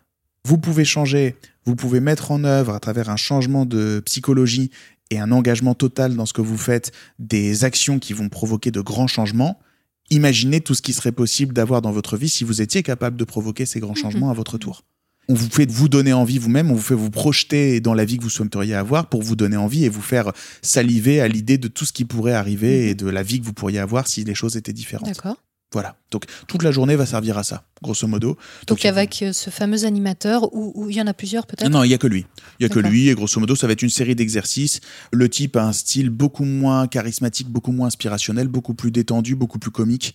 [0.46, 1.36] vous pouvez changer,
[1.66, 4.70] vous pouvez mettre en œuvre à travers un changement de psychologie
[5.10, 8.80] et un engagement total dans ce que vous faites, des actions qui vont provoquer de
[8.80, 9.60] grands changements.
[10.08, 13.24] Imaginez tout ce qui serait possible d'avoir dans votre vie si vous étiez capable de
[13.24, 13.96] provoquer ces grands Mhm.
[14.00, 14.84] changements à votre tour.
[15.30, 18.16] on vous fait vous donner envie vous-même, on vous fait vous projeter dans la vie
[18.16, 21.68] que vous souhaiteriez avoir pour vous donner envie et vous faire saliver à l'idée de
[21.68, 22.88] tout ce qui pourrait arriver Mhm.
[22.88, 25.06] et de la vie que vous pourriez avoir si les choses étaient différentes.
[25.06, 25.36] D'accord.
[25.72, 25.96] Voilà.
[26.10, 28.38] Donc toute la journée va servir à ça, grosso modo.
[28.66, 31.68] Donc, avec euh, ce fameux animateur, ou il y en a plusieurs peut-être?
[31.68, 32.24] Non, il y a que lui.
[32.58, 34.80] Il y a que lui et grosso modo, ça va être une série d'exercices.
[35.12, 39.58] Le type a un style beaucoup moins charismatique, beaucoup moins inspirationnel, beaucoup plus détendu, beaucoup
[39.58, 40.14] plus comique.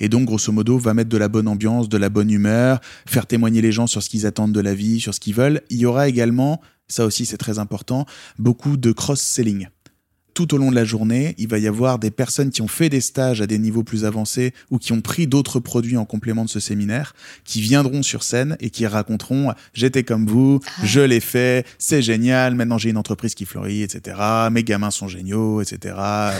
[0.00, 3.26] Et donc, grosso modo, va mettre de la bonne ambiance, de la bonne humeur, faire
[3.26, 5.60] témoigner les gens sur ce qu'ils attendent de la vie, sur ce qu'ils veulent.
[5.68, 8.06] Il y aura également, ça aussi c'est très important,
[8.38, 9.68] beaucoup de cross-selling.
[10.34, 12.88] Tout au long de la journée, il va y avoir des personnes qui ont fait
[12.88, 16.44] des stages à des niveaux plus avancés ou qui ont pris d'autres produits en complément
[16.44, 20.70] de ce séminaire, qui viendront sur scène et qui raconteront j'étais comme vous, Ah.
[20.84, 24.16] je l'ai fait, c'est génial, maintenant j'ai une entreprise qui fleurit, etc.
[24.50, 25.94] Mes gamins sont géniaux, etc.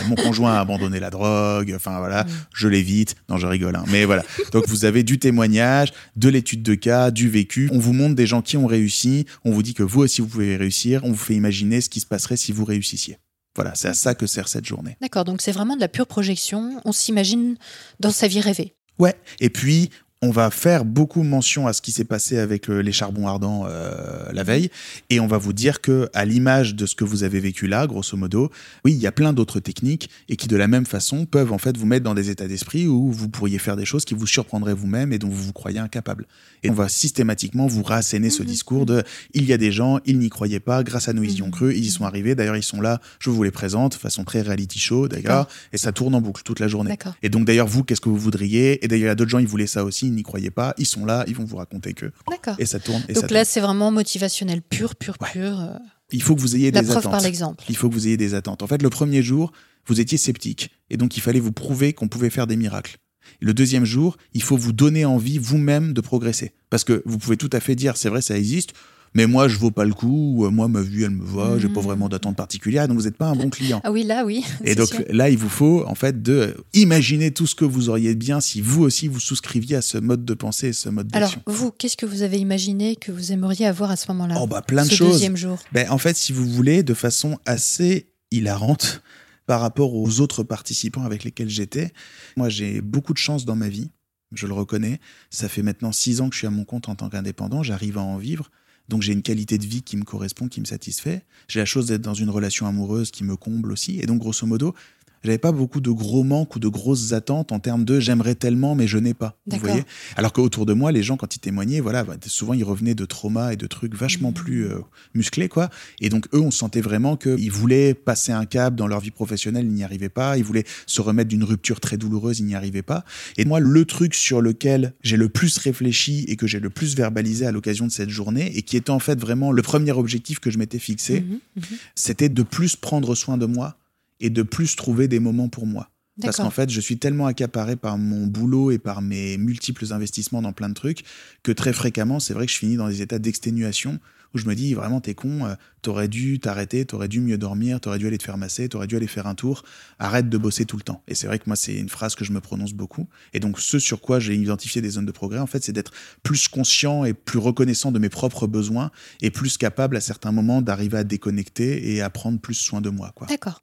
[0.09, 2.29] Mon conjoint a abandonné la drogue, enfin voilà, Mm.
[2.53, 3.15] je l'évite.
[3.29, 3.85] Non, je rigole, hein.
[3.93, 4.25] mais voilà.
[4.53, 7.69] Donc vous avez du témoignage, de l'étude de cas, du vécu.
[7.73, 10.27] On vous montre des gens qui ont réussi, on vous dit que vous aussi vous
[10.27, 13.19] pouvez réussir, on vous fait imaginer ce qui se passerait si vous réussissiez.
[13.57, 14.97] Voilà, c'est à ça que sert cette journée.
[15.01, 16.81] D'accord, donc c'est vraiment de la pure projection.
[16.85, 17.57] On s'imagine
[18.01, 18.75] dans sa vie rêvée.
[18.99, 19.15] Ouais.
[19.41, 19.91] Et puis,
[20.25, 23.67] on va faire beaucoup mention à ce qui s'est passé avec euh, les charbons ardents
[23.69, 24.71] euh, la veille,
[25.11, 27.87] et on va vous dire que, à l'image de ce que vous avez vécu là,
[27.87, 28.51] grosso modo,
[28.87, 31.59] oui, il y a plein d'autres techniques et qui, de la même façon, peuvent en
[31.59, 34.27] fait vous mettre dans des états d'esprit où vous pourriez faire des choses qui vous
[34.27, 36.27] surprendraient vous-même et dont vous vous croyez incapable.
[36.63, 38.49] Et on va systématiquement vous rasséner ce Mhm.
[38.49, 39.03] discours de
[39.35, 41.47] il y a des gens, ils n'y croyaient pas, grâce à nous ils y ont
[41.47, 41.53] Mhm.
[41.53, 42.35] cru, ils y sont arrivés.
[42.35, 45.93] D'ailleurs, ils sont là, je vous les présente, façon très reality show d'ailleurs, et ça
[45.93, 46.97] tourne en boucle toute la journée.
[47.23, 48.83] Et donc d'ailleurs, vous, qu'est-ce que vous voudriez?
[48.83, 50.87] Et d'ailleurs, il y a d'autres gens, ils voulaient ça aussi, n'y croyaient pas, ils
[50.87, 52.13] sont là, ils vont vous raconter que.
[52.31, 52.57] D'accord.
[52.59, 53.03] Et ça tourne.
[53.09, 55.29] Et ça Donc là, c'est vraiment motivationnel, pur, pur, Ouais.
[55.33, 55.61] pur.
[55.61, 55.77] euh,
[56.13, 57.13] il faut que vous ayez la des preuve attentes.
[57.13, 57.65] par l'exemple.
[57.69, 58.63] Il faut que vous ayez des attentes.
[58.63, 59.53] En fait, le premier jour,
[59.87, 60.71] vous étiez sceptique.
[60.91, 62.99] Et donc, il fallait vous prouver qu'on pouvait faire des miracles.
[63.41, 66.53] Le deuxième jour, il faut vous donner envie vous-même de progresser.
[66.71, 68.75] Parce que vous pouvez tout à fait dire, c'est vrai, ça existe,
[69.15, 71.59] mais moi, je vaux pas le coup, ou, euh, moi, ma vie, elle me va,
[71.59, 71.87] j'ai pas Mhm.
[71.87, 73.81] vraiment d'attente particulière, donc vous n'êtes pas un bon client.
[73.85, 74.45] Ah oui, là, oui.
[74.65, 75.05] Et donc sûr.
[75.11, 78.41] là, il vous faut en fait de imaginer tout ce que vous auriez de bien
[78.41, 81.43] si vous aussi vous souscriviez à ce mode de pensée et ce mode Alors, d'action.
[81.47, 84.63] vous, qu'est-ce que vous avez imaginé que vous aimeriez avoir à ce moment-là Oh bah
[84.63, 85.13] plein de Ce choses.
[85.13, 85.59] deuxième jour.
[85.73, 89.03] Ben, en fait, si vous voulez, de façon assez hilarante
[89.47, 91.93] par rapport aux autres participants avec lesquels j'étais,
[92.37, 93.91] moi j'ai beaucoup de chance dans ma vie,
[94.33, 94.99] je le reconnais.
[95.31, 97.99] Ça fait maintenant six ans que je suis à mon compte en tant qu'indépendant, j'arrive
[97.99, 98.51] à en vivre.
[98.89, 101.23] Donc j'ai une qualité de vie qui me correspond, qui me satisfait.
[101.49, 103.99] J'ai la chose d'être dans une relation amoureuse qui me comble aussi.
[104.01, 104.75] Et donc grosso modo,
[105.25, 108.75] j'avais pas beaucoup de gros manques ou de grosses attentes en termes de j'aimerais tellement
[108.75, 109.37] mais je n'ai pas.
[109.47, 109.85] Vous voyez
[110.17, 113.05] Alors qu'autour de moi, les gens quand ils témoignaient, voilà, bah, souvent ils revenaient de
[113.05, 114.35] traumas et de trucs vachement Mhm.
[114.35, 114.79] plus euh,
[115.15, 115.71] musclés quoi.
[116.01, 119.65] Et donc eux, on sentait vraiment qu'ils voulaient passer un cap dans leur vie professionnelle,
[119.67, 120.37] ils n'y arrivaient pas.
[120.39, 123.05] Ils voulaient se remettre d'une rupture très douloureuse, ils n'y arrivaient pas.
[123.37, 126.95] Et moi, le truc sur lequel j'ai le plus réfléchi et que j'ai le plus
[126.97, 130.39] verbalisé à l'occasion de cette journée, et qui était en fait vraiment le premier objectif
[130.41, 131.63] que je m'étais fixé, Mhm, mhm.
[131.95, 133.77] c'était de plus prendre soin de moi
[134.25, 135.91] et de plus trouver des moments pour moi.
[136.23, 140.41] Parce qu'en fait, je suis tellement accaparé par mon boulot et par mes multiples investissements
[140.43, 141.05] dans plein de trucs
[141.43, 143.99] que très fréquemment, c'est vrai que je finis dans des états d'exténuation
[144.33, 147.81] où je me dis vraiment, t'es con, euh, t'aurais dû t'arrêter, t'aurais dû mieux dormir,
[147.81, 149.65] t'aurais dû aller te faire masser, t'aurais dû aller faire un tour,
[149.99, 151.03] arrête de bosser tout le temps.
[151.07, 153.09] Et c'est vrai que moi, c'est une phrase que je me prononce beaucoup.
[153.33, 155.93] Et donc, ce sur quoi j'ai identifié des zones de progrès, en fait, c'est d'être
[156.23, 160.63] plus conscient et plus reconnaissant de mes propres besoins et plus capable à certains moments
[160.63, 163.13] d'arriver à déconnecter et à prendre plus soin de moi.
[163.29, 163.63] D'accord.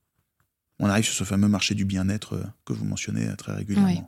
[0.81, 3.89] On arrive sur ce fameux marché du bien-être euh, que vous mentionnez euh, très régulièrement.
[3.89, 4.01] Oui.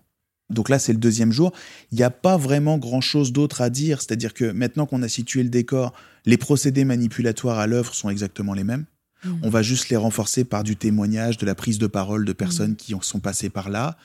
[0.53, 1.53] Donc là, c'est le deuxième jour.
[1.91, 4.01] Il n'y a pas vraiment grand-chose d'autre à dire.
[4.01, 5.93] C'est-à-dire que maintenant qu'on a situé le décor,
[6.25, 8.85] les procédés manipulatoires à l'œuvre sont exactement les mêmes.
[9.23, 9.39] Mhm.
[9.43, 12.75] On va juste les renforcer par du témoignage, de la prise de parole de personnes
[12.75, 13.97] qui en sont passées par là.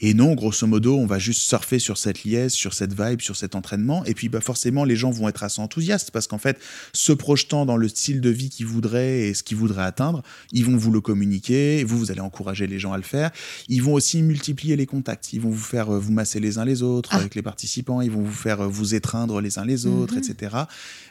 [0.00, 3.36] Et non, grosso modo, on va juste surfer sur cette liesse, sur cette vibe, sur
[3.36, 4.04] cet entraînement.
[4.06, 6.58] Et puis, bah, forcément, les gens vont être assez enthousiastes parce qu'en fait,
[6.92, 10.64] se projetant dans le style de vie qu'ils voudraient et ce qu'ils voudraient atteindre, ils
[10.64, 11.78] vont vous le communiquer.
[11.78, 13.30] Et vous, vous allez encourager les gens à le faire.
[13.68, 15.32] Ils vont aussi multiplier les contacts.
[15.32, 17.18] Ils vont vous faire euh, vous masser les uns les autres Ah.
[17.18, 18.00] avec les participants.
[18.00, 20.22] Ils vont vous faire euh, vous étreindre les uns les autres, Mhm.
[20.28, 20.56] etc.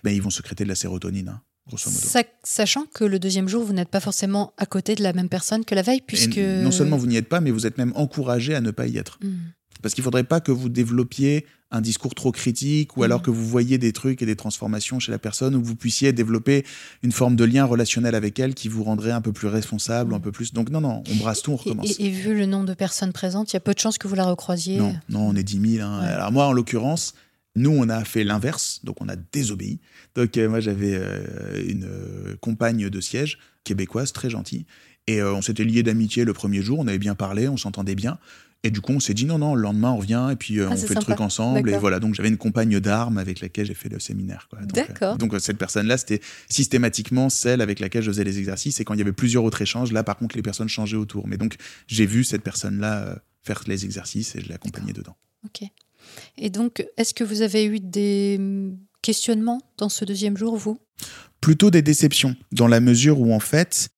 [0.04, 2.06] Ben, ils vont sécréter de la sérotonine, hein, grosso modo.
[2.08, 5.30] Sa- sachant que le deuxième jour, vous n'êtes pas forcément à côté de la même
[5.30, 6.38] personne que la veille, Et puisque.
[6.38, 8.98] non seulement vous n'y êtes pas, mais vous êtes même encouragé à ne pas y
[8.98, 9.18] être.
[9.24, 9.38] Mhm.
[9.82, 13.26] Parce qu'il ne faudrait pas que vous développiez un discours trop critique ou alors Mhm.
[13.26, 16.14] que vous voyez des trucs et des transformations chez la personne ou que vous puissiez
[16.14, 16.64] développer
[17.02, 20.20] une forme de lien relationnel avec elle qui vous rendrait un peu plus responsable, un
[20.20, 20.54] peu plus.
[20.54, 22.00] Donc non, non, on brasse tout, on Et, recommence.
[22.00, 24.08] et- et vu le nombre de personnes présentes, il y a peu de chances que
[24.08, 24.78] vous la recroisiez.
[24.78, 25.86] Non, non, on est 10 000.
[25.86, 26.02] hein.
[26.02, 26.08] Ouais.
[26.08, 27.14] Alors moi, en l'occurrence,
[27.56, 29.80] nous, on a fait l'inverse, donc on a désobéi.
[30.16, 34.66] Donc euh, moi, j'avais euh, une euh, compagne de siège québécoise, très gentille,
[35.08, 38.18] et on s'était liés d'amitié le premier jour, on avait bien parlé, on s'entendait bien.
[38.66, 40.70] Et du coup, on s'est dit non, non, le lendemain, on revient et puis euh,
[40.70, 41.70] Ah, on fait le truc ensemble.
[41.70, 44.48] Et voilà, donc j'avais une compagne d'armes avec laquelle j'ai fait le séminaire.
[44.54, 45.18] Donc, euh, D'accord.
[45.18, 48.80] donc cette personne-là, c'était systématiquement celle avec laquelle je faisais les exercices.
[48.80, 51.28] Et quand il y avait plusieurs autres échanges, là, par contre, les personnes changeaient autour.
[51.28, 55.18] Mais donc, j'ai vu cette personne-là euh, faire les exercices et je l'ai accompagnée dedans.
[55.44, 55.68] Ok.
[56.38, 58.40] Et donc, est-ce que vous avez eu des
[59.02, 60.78] questionnements dans ce deuxième jour, vous?
[61.42, 63.90] Plutôt des déceptions, dans la mesure où en fait,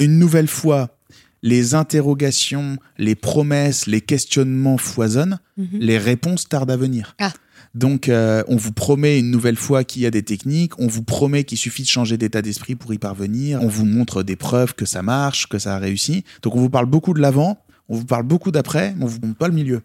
[0.00, 0.96] une nouvelle fois,
[1.42, 5.78] les interrogations, les promesses, les questionnements foisonnent, Mhm.
[5.80, 7.14] les réponses tardent à venir.
[7.18, 7.32] Ah.
[7.74, 11.04] Donc, euh, on vous promet une nouvelle fois qu'il y a des techniques, on vous
[11.04, 14.74] promet qu'il suffit de changer d'état d'esprit pour y parvenir, on vous montre des preuves
[14.74, 16.24] que ça marche, que ça a réussi.
[16.42, 19.20] Donc, on vous parle beaucoup de l'avant, on vous parle beaucoup d'après, mais on vous
[19.22, 19.82] montre pas le milieu.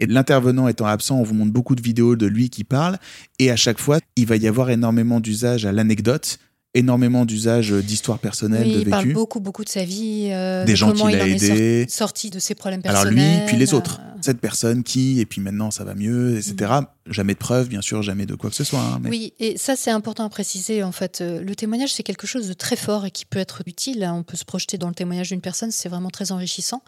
[0.00, 2.98] Et l'intervenant étant absent, on vous montre beaucoup de vidéos de lui qui parle,
[3.38, 6.38] et à chaque fois, il va y avoir énormément d'usage à l'anecdote,
[6.74, 9.14] énormément d'usage d'histoires personnelles, Oui, de il parle vécu.
[9.14, 11.86] beaucoup, beaucoup de sa vie, euh, Des de gens qu'il il a aidés.
[11.88, 13.38] sorti de ses problèmes Alors personnels.
[13.40, 14.00] lui, puis les autres.
[14.00, 16.72] euh, Cette personne qui, et puis maintenant ça va mieux, etc.
[17.06, 18.78] Jamais de preuves, bien sûr, jamais de quoi que ce soit.
[18.78, 19.08] hein, mais...
[19.10, 20.84] Oui, et ça c'est important à préciser.
[20.84, 23.62] En fait, Euh, le témoignage c'est quelque chose de très fort et qui peut être
[23.66, 24.08] utile.
[24.12, 26.82] On peut se projeter dans le témoignage d'une personne, c'est vraiment très enrichissant.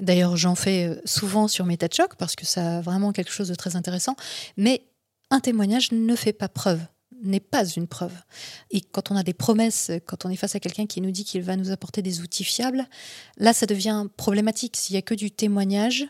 [0.00, 3.30] D'ailleurs, j'en fais souvent sur mes tas de chocs parce que ça a vraiment quelque
[3.32, 4.16] chose de très intéressant.
[4.56, 4.82] Mais
[5.30, 6.80] un témoignage ne fait pas preuve
[7.22, 8.12] n'est pas une preuve.
[8.70, 11.24] Et quand on a des promesses, quand on est face à quelqu'un qui nous dit
[11.24, 12.86] qu'il va nous apporter des outils fiables,
[13.38, 14.76] là, ça devient problématique.
[14.76, 16.04] S'il y a que du témoignage,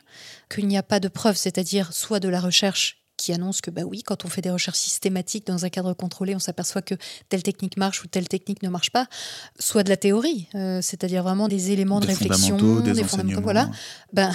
[0.48, 3.83] qu'il n'y a pas de preuve, c'est-à-dire soit de la recherche qui annonce que bah
[3.83, 6.94] oui, quand on fait des recherches systématiques dans un cadre contrôlé, on s'aperçoit que
[7.29, 9.07] telle technique marche ou telle technique ne marche pas,
[9.61, 13.40] soit de la théorie, euh, c'est-à-dire vraiment des éléments de Des réflexion, fondamentaux, des, fondamentaux,
[13.42, 13.70] voilà.
[14.12, 14.35] Ben,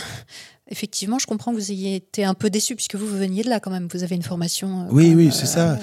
[0.70, 3.50] effectivement, je comprends que vous ayez été un peu déçu puisque vous, vous veniez de
[3.50, 3.90] là quand même.
[3.92, 4.84] Vous avez une formation.
[4.84, 5.78] euh, Oui, oui, c'est ça.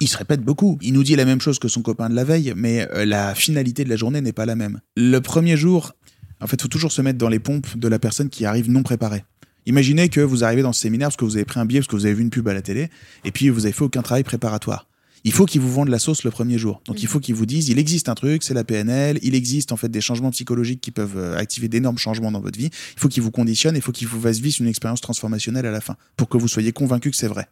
[0.00, 0.78] Il se répète beaucoup.
[0.80, 3.34] Il nous dit la même chose que son copain de la veille, mais euh, la
[3.34, 4.80] finalité de la journée n'est pas la même.
[4.96, 5.92] Le premier jour,
[6.40, 8.82] en fait, faut toujours se mettre dans les pompes de la personne qui arrive non
[8.82, 9.24] préparée.
[9.66, 11.88] Imaginez que vous arrivez dans ce séminaire parce que vous avez pris un billet, parce
[11.88, 12.88] que vous avez vu une pub à la télé,
[13.24, 14.86] et puis vous avez fait aucun travail préparatoire.
[15.22, 16.80] Il faut qu'ils vous vendent la sauce le premier jour.
[16.86, 19.70] Donc il faut qu'ils vous disent, il existe un truc, c'est la PNL, il existe
[19.70, 22.70] en fait des changements psychologiques qui peuvent euh, activer d'énormes changements dans votre vie.
[22.96, 25.70] Il faut qu'ils vous conditionnent, il faut qu'ils vous fassent vivre une expérience transformationnelle à
[25.70, 27.48] la fin, pour que vous soyez convaincu que c'est vrai.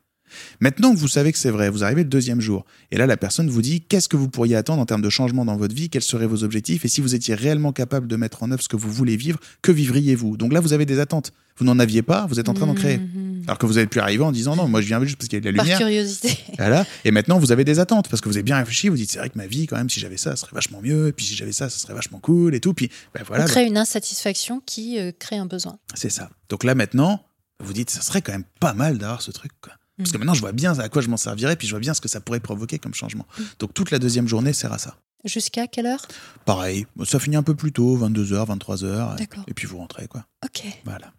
[0.60, 2.64] Maintenant que vous savez que c'est vrai, vous arrivez le deuxième jour.
[2.90, 5.44] Et là, la personne vous dit qu'est-ce que vous pourriez attendre en termes de changement
[5.44, 8.42] dans votre vie, quels seraient vos objectifs, et si vous étiez réellement capable de mettre
[8.42, 10.36] en œuvre ce que vous voulez vivre, que vivriez-vous?
[10.36, 11.32] Donc là, vous avez des attentes.
[11.56, 12.98] Vous n'en aviez pas, vous êtes en train d'en créer.
[12.98, 13.42] mhm.
[13.48, 15.38] Alors que vous avez pu arriver en disant non, moi je viens juste parce qu'il
[15.38, 15.78] y a de la Par lumière.
[15.78, 16.38] curiosité.
[16.58, 16.84] Voilà.
[17.04, 18.88] Et maintenant, vous avez des attentes parce que vous avez bien réfléchi.
[18.88, 20.80] Vous dites, c'est vrai que ma vie, quand même, si j'avais ça, ça serait vachement
[20.82, 21.08] mieux.
[21.08, 22.74] Et puis si j'avais ça, ça serait vachement cool et tout.
[22.74, 25.78] Puis ben voilà, on crée une insatisfaction qui euh, crée un besoin.
[25.94, 26.30] c'est ça.
[26.48, 27.24] Donc là, maintenant,
[27.60, 29.50] vous dites, ça serait quand même pas mal d'avoir ce truc.
[29.60, 29.72] Quoi.
[29.98, 30.20] Parce que Mm.
[30.20, 31.56] maintenant, je vois bien à quoi je m'en servirais.
[31.56, 33.26] Puis je vois bien ce que ça pourrait provoquer comme changement.
[33.38, 33.42] Mm.
[33.58, 34.96] Donc toute la deuxième journée sert à ça.
[35.24, 36.06] Jusqu'à quelle heure?
[36.44, 39.20] Pareil, ça finit un peu plus tôt, 22h, 23h.
[39.48, 40.24] Et, puis vous rentrez, quoi.
[40.44, 40.64] Ok.
[40.84, 41.12] Voilà.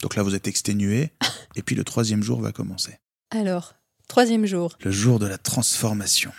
[0.00, 1.12] Donc là, vous êtes exténué.
[1.54, 2.98] et puis le troisième jour va commencer.
[3.30, 3.74] Alors,
[4.08, 4.76] troisième jour.
[4.82, 6.32] Le jour de la transformation.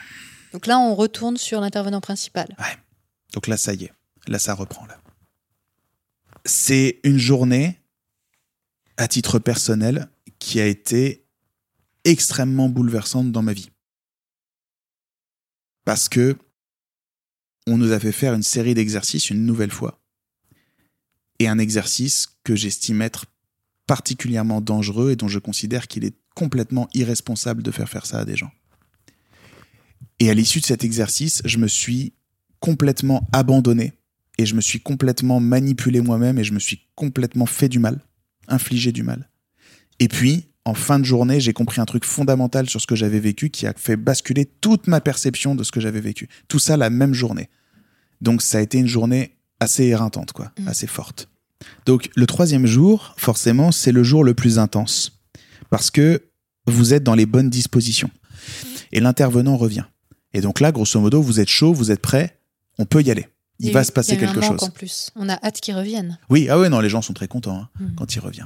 [0.53, 2.47] Donc là, on retourne sur l'intervenant principal.
[3.33, 3.93] Donc là, ça y est.
[4.27, 4.85] Là, ça reprend.
[4.87, 4.97] Là.
[6.45, 7.79] C'est une journée,
[8.97, 10.09] à titre personnel,
[10.39, 11.26] qui a été
[12.07, 13.69] extrêmement bouleversante dans ma vie.
[15.85, 16.37] Parce que
[17.67, 20.01] on nous a fait faire une série d'exercices une nouvelle fois.
[21.39, 23.25] Et un exercice que j'estime être
[23.85, 28.25] particulièrement dangereux et dont je considère qu'il est complètement irresponsable de faire faire ça à
[28.25, 28.51] des gens.
[30.19, 32.13] Et à l'issue de cet exercice, je me suis
[32.59, 33.93] complètement abandonné
[34.37, 37.99] et je me suis complètement manipulé moi-même et je me suis complètement fait du mal,
[38.47, 39.29] infligé du mal.
[39.99, 43.19] Et puis, en fin de journée, j'ai compris un truc fondamental sur ce que j'avais
[43.19, 46.27] vécu qui a fait basculer toute ma perception de ce que j'avais vécu.
[46.47, 47.49] Tout ça la même journée.
[48.21, 50.67] Donc ça a été une journée assez éreintante, quoi, Mm.
[50.67, 51.29] assez forte.
[51.85, 55.19] Donc le troisième jour, forcément, c'est le jour le plus intense
[55.69, 56.23] parce que
[56.67, 58.11] vous êtes dans les bonnes dispositions
[58.91, 59.85] et l'intervenant revient.
[60.33, 62.39] Et donc là, grosso modo, vous êtes chaud, vous êtes prêt,
[62.77, 63.27] on peut y aller.
[63.59, 64.67] Il va eu- se passer il y a eu un quelque manque chose.
[64.67, 66.19] En plus, on a hâte qu'il revienne.
[66.29, 67.95] Oui, ah ouais, non, les gens sont très contents hein, Mhm.
[67.95, 68.45] quand il revient.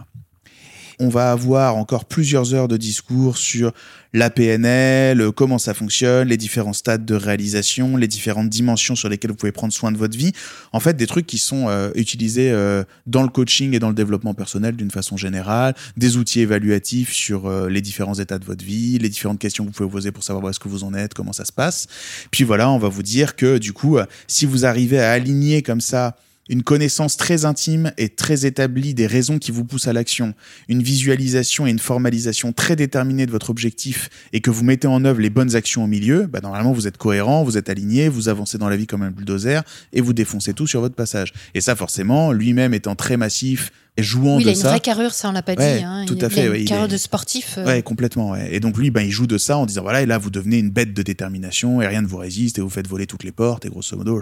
[1.04, 3.72] On va avoir encore plusieurs heures de discours sur
[4.14, 9.32] la PNL, comment ça fonctionne, les différents stades de réalisation, les différentes dimensions sur lesquelles
[9.32, 10.32] vous pouvez prendre soin de votre vie.
[10.74, 13.96] En fait, des trucs qui sont euh, utilisés euh, dans le coaching et dans le
[13.96, 18.64] développement personnel d'une façon générale, des outils évaluatifs sur euh, les différents états de votre
[18.64, 20.84] vie, les différentes questions que vous pouvez vous poser pour savoir où est-ce que vous
[20.84, 21.88] en êtes, comment ça se passe.
[22.30, 25.82] Puis voilà, on va vous dire que du coup, si vous arrivez à aligner comme
[25.82, 26.16] ça
[26.52, 30.36] une connaissance très intime et très établie des raisons qui vous poussent à l'action,
[30.68, 35.04] une visualisation et une formalisation très déterminée de votre objectif et que vous mettez en
[35.06, 38.30] œuvre les bonnes actions au milieu, bah normalement vous êtes cohérent, vous êtes aligné, vous
[38.30, 41.34] avancez dans la vie comme un bulldozer et vous défoncez tout sur votre passage.
[41.56, 44.70] Et ça forcément, lui-même étant très massif et jouant Oui, il de a une ça.
[44.70, 45.84] vraie carrure, ça on l'a pas Ouais, dit.
[45.84, 46.04] hein.
[46.06, 47.56] tout il, à il fait, a une ouais, il carrure est- de sportif.
[47.58, 48.32] euh, Ouais, complètement.
[48.32, 48.50] ouais.
[48.54, 50.58] Et donc lui, ben, il joue de ça en disant voilà, et là vous devenez
[50.60, 53.32] une bête de détermination et rien ne vous résiste et vous faites voler toutes les
[53.32, 54.20] portes et grosso modo,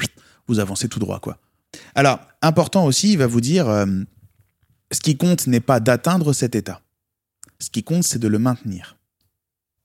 [0.48, 1.40] vous avancez tout droit quoi.
[1.96, 3.86] Alors important aussi, il va vous dire euh,
[4.92, 6.82] ce qui compte n'est pas d'atteindre cet état.
[7.60, 8.98] Ce qui compte, c'est de le maintenir.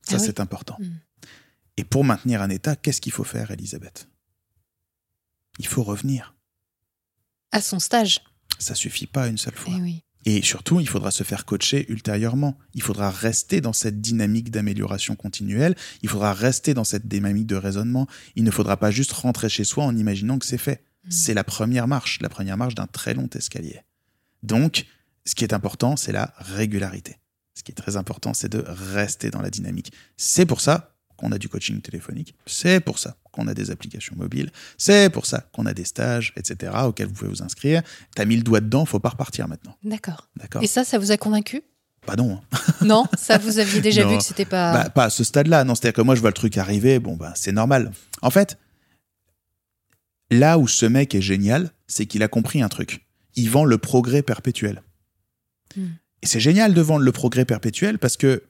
[0.03, 0.25] Ça, Ah oui.
[0.27, 0.77] c'est important.
[0.79, 0.85] Mm.
[1.77, 4.09] Et pour maintenir un état, qu'est-ce qu'il faut faire, Elisabeth?
[5.59, 6.35] Il faut revenir.
[7.53, 8.21] À son stage.
[8.59, 9.75] Ça suffit pas une seule fois.
[9.77, 10.05] Eh oui.
[10.27, 12.57] Et surtout, il faudra se faire coacher ultérieurement.
[12.73, 15.77] Il faudra rester dans cette dynamique d'amélioration continuelle.
[16.03, 18.07] Il faudra rester dans cette dynamique de raisonnement.
[18.35, 20.83] Il ne faudra pas juste rentrer chez soi en imaginant que c'est fait.
[21.07, 21.11] Mm.
[21.11, 23.81] C'est la première marche, la première marche d'un très long escalier.
[24.43, 24.87] Donc,
[25.25, 27.17] ce qui est important, c'est la régularité.
[27.55, 29.93] Ce qui est très important, c'est de rester dans la dynamique.
[30.17, 32.35] C'est pour ça qu'on a du coaching téléphonique.
[32.47, 34.51] C'est pour ça qu'on a des applications mobiles.
[34.77, 37.83] C'est pour ça qu'on a des stages, etc., auxquels vous pouvez vous inscrire.
[38.17, 39.77] T'as mis le doigt dedans, faut pas repartir maintenant.
[39.85, 40.29] D'accord.
[40.37, 41.63] D'accord Et ça, ça vous a convaincu?
[42.05, 42.41] Pas non.
[42.53, 42.59] hein.
[42.85, 44.11] Non, ça vous aviez déjà Non.
[44.11, 44.73] vu que c'était pas.
[44.73, 45.63] Bah, pas à ce stade-là.
[45.65, 46.99] Non, c'est-à-dire que moi, je vois le truc arriver.
[46.99, 47.93] Bon, bah, c'est normal.
[48.21, 48.59] En fait,
[50.31, 53.07] là où ce mec est génial, c'est qu'il a compris un truc.
[53.37, 54.83] Il vend le progrès perpétuel.
[55.77, 55.87] Hmm.
[56.23, 58.45] Et c'est génial de vendre le progrès perpétuel parce que,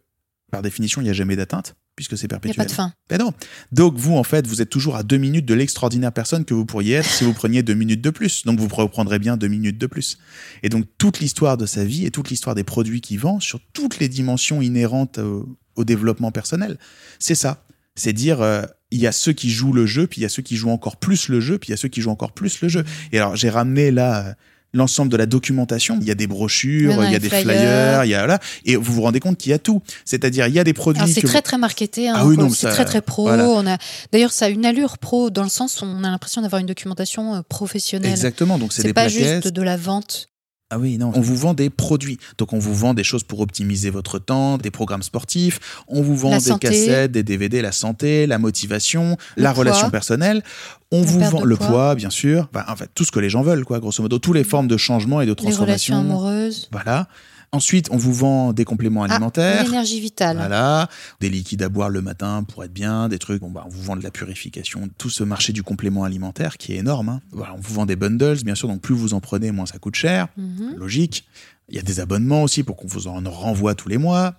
[0.51, 2.67] par définition, il n'y a jamais d'atteinte, puisque c'est Il n'y a perpétuel.
[2.67, 2.93] pas de fin.
[3.09, 3.33] Ben non.
[3.73, 6.67] Donc vous, en fait, vous êtes toujours à deux minutes de l'extraordinaire personne que vous
[6.67, 8.45] pourriez être si vous preniez deux minutes de plus.
[8.45, 10.19] Donc vous reprendrez bien deux minutes de plus.
[10.63, 13.59] Et donc toute l'histoire de sa vie et toute l'histoire des produits qu'il vend sur
[13.73, 16.79] toutes les dimensions inhérentes au, au développement personnel,
[17.19, 17.65] c'est ça.
[17.97, 20.29] C'est dire, euh, il y a ceux qui jouent le jeu, puis il y a
[20.29, 22.33] ceux qui jouent encore plus le jeu, puis il y a ceux qui jouent encore
[22.33, 22.85] plus le jeu.
[23.13, 24.27] Et alors j'ai ramené là...
[24.29, 24.33] euh,
[24.77, 27.43] L'ensemble de la documentation, il y a des brochures, Il y a des flyer.
[27.45, 29.81] flyers, il y a là, et vous vous rendez compte qu'il y a tout.
[30.05, 32.67] C'est-à-dire, il y a des produits c'est très très marketé, hein, Ah oui, non, c'est
[32.67, 33.23] ça- très très pro.
[33.23, 33.49] voilà.
[33.51, 33.79] On a
[34.11, 36.67] d'ailleurs ça a une allure pro dans le sens où on a l'impression d'avoir une
[36.67, 38.11] documentation euh, professionnelle.
[38.11, 39.45] Exactement, donc c'est pas plaquettes.
[39.45, 40.29] juste de la vente.
[40.75, 41.13] Ah oui, non.
[41.15, 42.19] On vous vend des produits.
[42.37, 45.61] Donc, on vous vend des choses pour optimiser votre temps, des programmes sportifs.
[45.87, 46.69] On vous vend La des santé.
[46.69, 49.61] cassettes, des DVD, la santé, la motivation, Le la poids.
[49.61, 50.43] relation personnelle.
[50.91, 51.67] On La vous vend le poids.
[51.69, 52.49] poids, bien sûr.
[52.53, 54.19] Enfin, en fait, tout ce que les gens veulent, quoi, grosso modo.
[54.19, 55.97] Toutes les formes de changement et de Les relations transformation.
[55.97, 56.69] amoureuses.
[56.73, 57.07] Voilà.
[57.55, 59.63] Ensuite, on vous vend des compléments Ah, alimentaires.
[59.63, 60.37] l'énergie vitale.
[60.39, 60.89] Voilà,
[61.21, 63.41] des liquides à boire le matin pour être bien, des trucs.
[63.43, 66.73] Bon, bah, on vous vend de la purification, tout ce marché du complément alimentaire qui
[66.73, 67.09] est énorme.
[67.11, 67.21] hein.
[67.31, 69.79] Voilà, on vous vend des bundles, bien sûr, donc plus vous en prenez, moins ça
[69.79, 70.27] coûte cher.
[70.37, 70.75] Mhm.
[70.77, 71.27] Logique.
[71.71, 74.35] Il y a des abonnements aussi pour qu'on vous en renvoie tous les mois.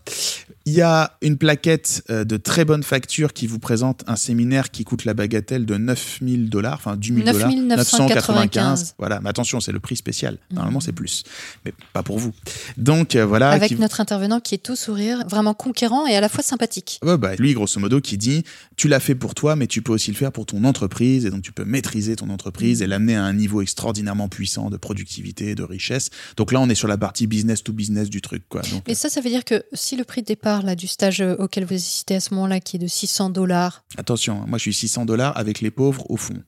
[0.67, 4.71] Il y a une plaquette euh, de très bonne facture qui vous présente un séminaire
[4.71, 7.49] qui coûte la bagatelle de 9000 dollars, enfin du 1000 dollars.
[7.51, 8.95] 9995.
[8.97, 10.38] Voilà, mais attention, c'est le prix spécial.
[10.51, 10.86] Normalement, Mhm.
[10.86, 11.23] c'est plus.
[11.65, 12.34] Mais pas pour vous.
[12.78, 13.51] Donc, euh, voilà.
[13.51, 16.99] Avec qui- notre intervenant qui est tout sourire, vraiment conquérant et à la fois sympathique.
[17.04, 18.43] Ouais, bah, lui, grosso modo, qui dit
[18.75, 21.30] tu l'as fait pour toi, mais tu peux aussi le faire pour ton entreprise, et
[21.30, 25.54] donc tu peux maîtriser ton entreprise et l'amener à un niveau extraordinairement puissant de productivité,
[25.56, 26.10] de richesse.
[26.38, 28.62] Donc là, on est sur la partie business to business du truc, quoi.
[28.71, 31.22] Donc, Et ça, ça veut dire que si le prix de départ là, du stage
[31.22, 34.58] euh, auquel vous assistez à ce moment-là, qui est de 600 dollars, attention, hein, moi,
[34.58, 36.41] je suis 600 dollars avec les pauvres au fond.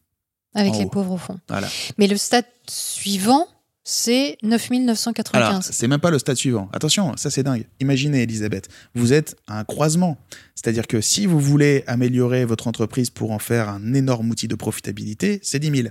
[0.56, 0.90] avec En les haut.
[0.90, 1.40] pauvres au fond.
[1.50, 1.68] Voilà.
[1.98, 3.48] Mais le stade suivant,
[3.84, 5.70] c'est Alors, 9995.
[5.72, 6.70] c'est même pas le stade suivant.
[6.74, 7.66] Attention, ça c'est dingue.
[7.80, 10.18] Imaginez, Elisabeth, vous êtes à un croisement.
[10.56, 14.56] C'est-à-dire que si vous voulez améliorer votre entreprise pour en faire un énorme outil de
[14.56, 15.88] profitabilité, c'est 10 000.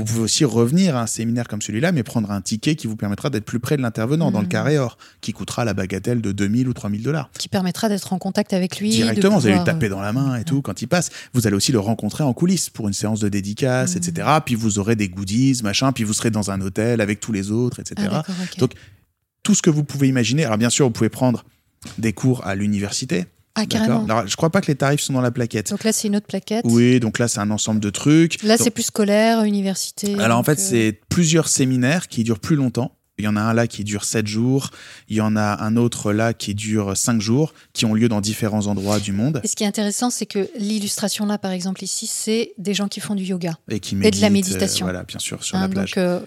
[0.00, 2.96] Vous pouvez aussi revenir à un séminaire comme celui-là, mais prendre un ticket qui vous
[2.96, 4.50] permettra d'être plus près de l'intervenant dans le Mhm.
[4.50, 7.30] carré or, qui coûtera la bagatelle de 2000 ou 3000 dollars.
[7.38, 8.90] qui permettra d'être en contact avec lui.
[8.90, 11.10] Directement, vous allez lui taper euh, dans la main et tout quand il passe.
[11.34, 14.26] Vous allez aussi le rencontrer en coulisses pour une séance de dédicace, etc.
[14.44, 17.50] Puis vous aurez des goodies, machin, puis vous serez dans un hôtel avec tous les
[17.50, 18.08] autres, etc.
[18.12, 18.22] Ah.
[18.58, 18.72] Donc,
[19.42, 20.44] tout ce que vous pouvez imaginer.
[20.44, 21.44] Alors bien sûr, vous pouvez prendre
[21.98, 23.24] des cours à l'université.
[23.54, 24.04] Ah, carrément.
[24.04, 25.70] Alors, je crois pas que les tarifs sont dans la plaquette.
[25.70, 26.64] Donc là, c'est une autre plaquette.
[26.64, 28.42] Oui, donc là, c'est un ensemble de trucs.
[28.42, 30.18] Là, Donc, c'est plus scolaire, université.
[30.20, 32.96] alors en fait, euh, c'est plusieurs séminaires qui durent plus longtemps.
[33.18, 34.70] Il y en a un là qui dure 7 jours,
[35.10, 38.22] il y en a un autre là qui dure 5 jours, qui ont lieu dans
[38.22, 41.84] différents endroits du monde Et ce qui est intéressant, c'est que l'illustration là, par exemple,
[41.84, 43.58] ici, c'est des gens qui font du yoga.
[43.68, 44.86] et qui de la méditent, euh, méditation.
[44.86, 45.90] voilà, bien sûr, sur Hein, la plage.
[45.90, 46.20] donc, euh,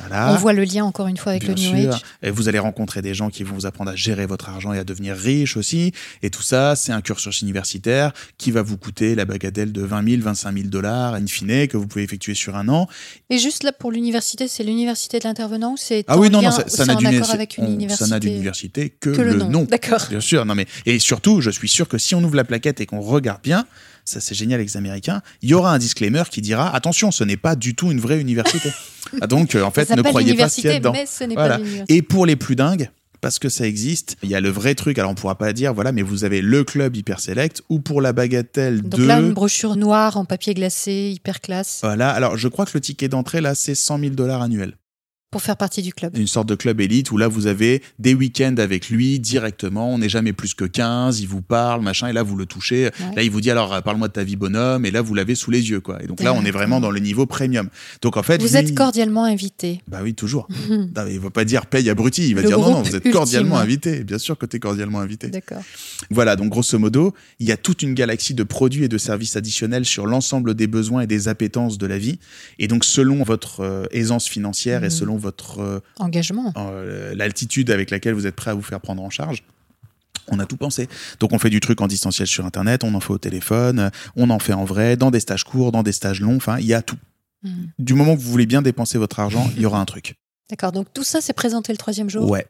[0.00, 0.32] Voilà.
[0.32, 1.94] on voit le lien encore une fois avec Bien le New sûr.
[1.94, 2.02] Age.
[2.22, 4.78] Et vous allez rencontrer des gens qui vont vous apprendre à gérer votre argent et
[4.78, 5.92] à devenir riche aussi.
[6.22, 10.08] Et tout ça, c'est un cursus universitaire qui va vous coûter la bagatelle de 20
[10.08, 12.88] 000, 25 000 dollars, in fine, que vous pouvez effectuer sur un an.
[13.28, 16.68] Et juste là, pour l'université, c'est l'université de l'intervenant c'est Ah oui, non, non, ça,
[16.68, 19.64] ça n'a université d'université que, que le, nom.
[19.64, 20.06] D'accord.
[20.08, 22.80] Bien sûr, non mais et surtout, je suis sûr que si on ouvre la plaquette
[22.80, 23.66] et qu'on regarde bien,
[24.04, 27.24] ça c'est génial avec les Américains, il y aura un disclaimer qui dira attention, ce
[27.24, 28.70] n'est pas du tout une vraie université.
[29.22, 30.92] Ah, donc euh, en fait, Ça ne croyez pas ce qu'il y a dedans.
[30.92, 31.58] mais ce n'est Voilà.
[31.58, 31.64] pas.
[31.88, 32.90] Et pour les plus dingues,
[33.22, 35.72] parce que ça existe, il y a le vrai truc, alors on pourra pas dire,
[35.74, 39.06] voilà, mais vous avez le club hyper select, ou pour la bagatelle Donc de...
[39.06, 42.80] là, une brochure noire en papier glacé, hyper classe, Voilà, alors je crois que le
[42.80, 44.76] ticket d'entrée, là, c'est 100 000 dollars annuels.
[45.30, 46.16] Pour faire partie du club.
[46.16, 49.98] Une sorte de club élite où là, vous avez des week-ends avec lui directement, on
[49.98, 52.86] n'est jamais plus que 15, il vous parle, machin, et là, vous le touchez.
[52.86, 53.14] Ouais.
[53.14, 55.36] Là, il vous dit, alors, euh, parle-moi de ta vie bonhomme, et là, vous l'avez
[55.36, 56.02] sous les yeux, quoi.
[56.02, 57.68] Et donc là, on est vraiment dans le niveau premium.
[58.02, 59.82] Donc en fait, Vous lui- êtes cordialement invité.
[59.86, 60.48] Bah oui, toujours.
[60.70, 62.94] Non, il va pas dire paye abruti, il va Le dire non, non, vous êtes
[62.96, 63.12] ultime.
[63.12, 64.02] cordialement invité.
[64.02, 65.28] Bien sûr que tu es cordialement invité.
[65.28, 65.62] D'accord.
[66.10, 69.36] Voilà, donc grosso modo, il y a toute une galaxie de produits et de services
[69.36, 72.18] additionnels sur l'ensemble des besoins et des appétences de la vie.
[72.58, 74.90] Et donc, selon votre euh, aisance financière et Mhm.
[74.90, 76.52] selon votre euh, Engagement.
[76.56, 79.44] euh, l'altitude avec laquelle vous êtes prêt à vous faire prendre en charge.
[80.32, 80.88] On a tout pensé.
[81.20, 83.90] Donc on fait du truc en distanciel sur Internet, on en fait au téléphone, euh,
[84.16, 86.66] on en fait en vrai, dans des stages courts, dans des stages longs, enfin, il
[86.66, 86.98] y a tout.
[87.42, 87.70] Mhm.
[87.78, 90.14] Du moment que vous voulez bien dépenser votre argent, il y aura un truc.
[90.50, 90.72] D'accord.
[90.72, 92.46] Donc tout ça, c'est présenté le troisième jour Ouais.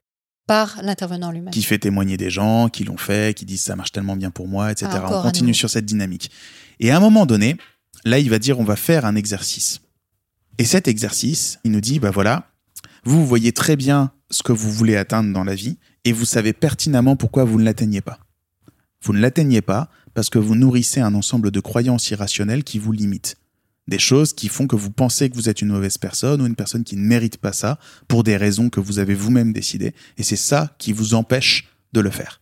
[0.47, 1.53] par l'intervenant lui-même.
[1.53, 4.49] qui fait témoigner des gens, qui l'ont fait, qui disent ça marche tellement bien pour
[4.49, 4.91] moi, etc.
[4.95, 6.31] Ah, on continue sur cette dynamique.
[6.81, 7.57] Et à un moment donné,
[8.05, 9.81] là, il va dire on va faire un exercice.
[10.59, 12.51] Et cet exercice, il nous dit bah voilà,
[13.05, 16.53] vous, voyez très bien ce que vous voulez atteindre dans la vie et vous savez
[16.53, 18.20] pertinemment pourquoi vous ne l'atteignez pas.
[19.03, 22.92] Vous ne l'atteignez pas parce que vous nourrissez un ensemble de croyances irrationnelles qui vous
[22.92, 23.36] limitent.
[23.88, 26.55] Des choses qui font que vous pensez que vous êtes une mauvaise personne ou une
[26.55, 27.78] personne qui ne mérite pas ça
[28.09, 29.94] pour des raisons que vous avez vous-même décidées.
[30.18, 32.40] Et c'est ça qui vous empêche de le faire.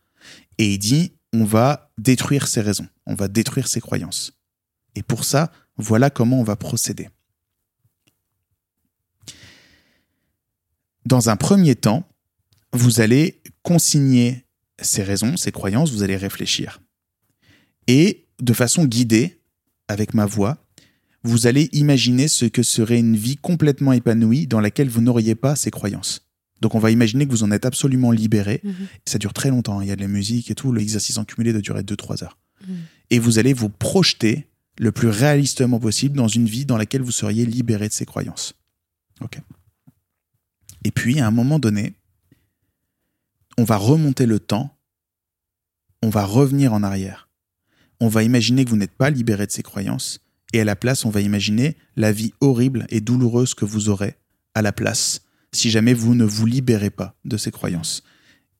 [0.58, 4.32] Et il dit, on va détruire ces raisons, on va détruire ces croyances.
[4.94, 7.08] Et pour ça, voilà comment on va procéder.
[11.08, 12.06] Dans un premier temps,
[12.74, 14.44] vous allez consigner
[14.78, 16.82] ces raisons, ces croyances, vous allez réfléchir.
[17.86, 19.40] Et de façon guidée,
[19.88, 20.58] avec ma voix,
[21.22, 25.56] vous allez imaginer ce que serait une vie complètement épanouie dans laquelle vous n'auriez pas
[25.56, 26.28] ces croyances.
[26.60, 28.60] Donc on va imaginer que vous en êtes absolument libéré.
[28.62, 28.74] Mhm.
[29.06, 29.84] Ça dure très longtemps, hein.
[29.84, 32.36] il y a de la musique et tout, l'exercice en cumulé doit durer 2-3 heures.
[32.68, 32.76] Mhm.
[33.08, 34.46] Et vous allez vous projeter
[34.78, 38.52] le plus réalistement possible dans une vie dans laquelle vous seriez libéré de ces croyances.
[39.22, 39.40] Ok.
[40.84, 41.94] Et puis, à un moment donné,
[43.56, 44.76] on va remonter le temps,
[46.02, 47.28] on va revenir en arrière.
[48.00, 50.20] On va imaginer que vous n'êtes pas libéré de ces croyances,
[50.52, 54.14] et à la place, on va imaginer la vie horrible et douloureuse que vous aurez
[54.54, 55.22] à la place
[55.52, 58.02] si jamais vous ne vous libérez pas de ces croyances.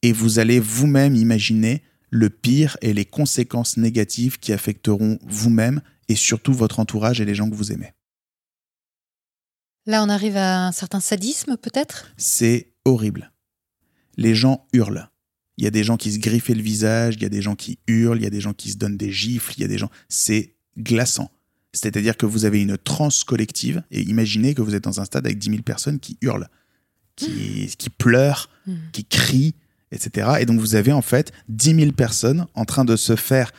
[0.03, 6.15] Et vous allez vous-même imaginer le pire et les conséquences négatives qui affecteront vous-même et
[6.15, 7.93] surtout votre entourage et les gens que vous aimez.
[9.89, 12.13] Là, on arrive à un certain sadisme, peut-être?
[12.19, 13.33] C'est horrible.
[14.19, 15.09] Les gens hurlent.
[15.57, 17.57] Il y a des gens qui se griffaient le visage, il y a des gens
[17.57, 19.69] qui hurlent, il y a des gens qui se donnent des gifles, il y a
[19.69, 19.91] des gens...
[20.09, 21.31] C'est glaçant.
[21.73, 25.27] C'est-à-dire que vous avez une transe collective et imaginez que vous êtes dans un stade
[25.27, 26.49] avec 10 000 personnes qui hurlent,
[27.17, 28.79] qui, qui pleurent, Mhm.
[28.93, 29.55] qui crient,
[29.91, 30.33] etc.
[30.41, 33.51] Et donc vous avez en fait 10 000 personnes en train de se faire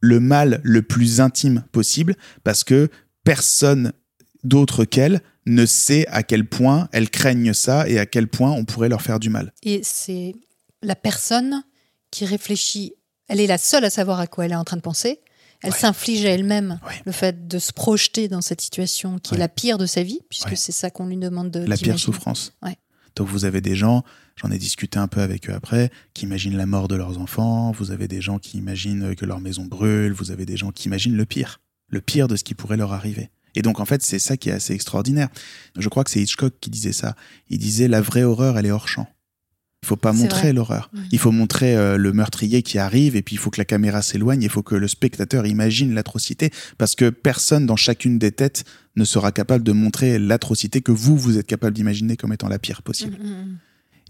[0.00, 2.88] le mal le plus intime possible parce que
[3.24, 3.92] personne
[4.44, 8.64] d'autre qu'elle ne sait à quel point elles craignent ça et à quel point on
[8.64, 9.52] pourrait leur faire du mal.
[9.62, 10.34] Et c'est
[10.82, 11.62] la personne
[12.10, 12.94] qui réfléchit.
[13.28, 15.20] Elle est la seule à savoir à quoi elle est en train de penser.
[15.62, 15.78] Elle Ouais.
[15.78, 17.02] s'inflige à elle-même Ouais.
[17.04, 19.36] le fait de se projeter dans cette situation qui Ouais.
[19.36, 21.98] est la pire de sa vie, puisque c'est ça qu'on lui demande de La pire
[21.98, 22.54] souffrance.
[23.16, 24.04] Donc vous avez des gens,
[24.36, 27.72] j'en ai discuté un peu avec eux après, qui imaginent la mort de leurs enfants,
[27.72, 30.86] vous avez des gens qui imaginent que leur maison brûle, vous avez des gens qui
[30.86, 33.28] imaginent le pire, le pire de ce qui pourrait leur arriver.
[33.54, 35.28] Et donc en fait c'est ça qui est assez extraordinaire.
[35.78, 37.16] Je crois que c'est Hitchcock qui disait ça.
[37.48, 39.08] Il disait la vraie horreur elle est hors champ.
[39.82, 40.90] Il faut pas montrer l'horreur.
[41.10, 44.02] Il faut montrer euh, le meurtrier qui arrive et puis il faut que la caméra
[44.02, 48.64] s'éloigne, il faut que le spectateur imagine l'atrocité parce que personne dans chacune des têtes
[48.96, 52.58] ne sera capable de montrer l'atrocité que vous, vous êtes capable d'imaginer comme étant la
[52.58, 53.16] pire possible.
[53.22, 53.58] Mm, mm, mm.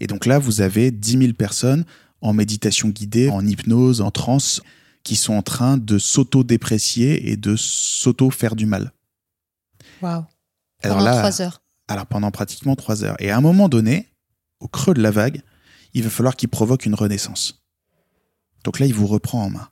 [0.01, 1.85] Et donc là, vous avez 10 000 personnes
[2.21, 4.61] en méditation guidée, en hypnose, en transe,
[5.03, 8.91] qui sont en train de s'auto-déprécier et de s'auto-faire du mal.
[10.01, 10.25] Waouh.
[10.83, 11.61] Alors Pendant là, trois heures.
[11.87, 13.15] alors pendant pratiquement trois heures.
[13.19, 14.07] Et à un moment donné,
[14.59, 15.41] au creux de la vague,
[15.93, 17.63] il va falloir qu'il provoque une renaissance.
[18.63, 19.69] Donc là, il vous reprend en main.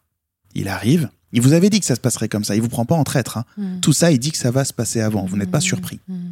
[0.56, 1.10] Il arrive.
[1.32, 2.56] Il vous avait dit que ça se passerait comme ça.
[2.56, 3.38] Il vous prend pas en traître.
[3.38, 3.46] hein.
[3.58, 3.80] Mm.
[3.82, 5.26] Tout ça, il dit que ça va se passer avant.
[5.26, 6.00] Vous n'êtes pas Mm, surpris.
[6.08, 6.32] mm.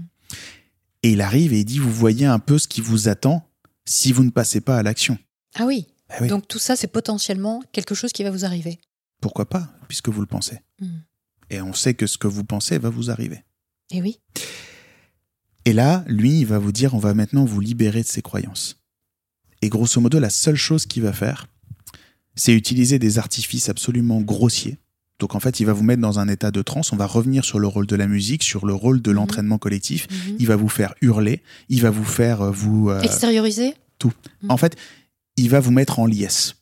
[1.04, 3.48] Et il arrive et il dit, vous voyez un peu ce qui vous attend
[3.86, 5.18] si vous ne passez pas à l'action.
[5.56, 5.88] Ah oui.
[6.10, 6.28] Ah oui.
[6.28, 8.80] Donc tout ça, c'est potentiellement quelque chose qui va vous arriver.
[9.22, 10.60] Pourquoi pas, puisque vous le pensez.
[11.50, 13.44] Et on sait que ce que vous pensez va vous arriver.
[13.92, 14.20] Et oui.
[15.66, 18.80] Et là, lui, il va vous dire, on va maintenant vous libérer de ces croyances.
[19.62, 21.48] Et grosso modo, la seule chose qu'il va faire,
[22.36, 24.78] c'est utiliser des artifices absolument grossiers
[25.20, 26.94] Donc en fait, il va vous mettre dans un état de transe.
[26.94, 29.16] On va revenir sur le rôle de la musique, sur le rôle de Mhm.
[29.16, 30.08] l'entraînement collectif.
[30.12, 30.36] Mhm.
[30.40, 31.42] Il va vous faire hurler.
[31.70, 32.92] Il va vous faire euh, vous.
[32.92, 33.74] euh, Extérioriser
[34.04, 34.12] Mhm.
[34.52, 34.76] En fait,
[35.38, 36.54] il va vous mettre en liesse.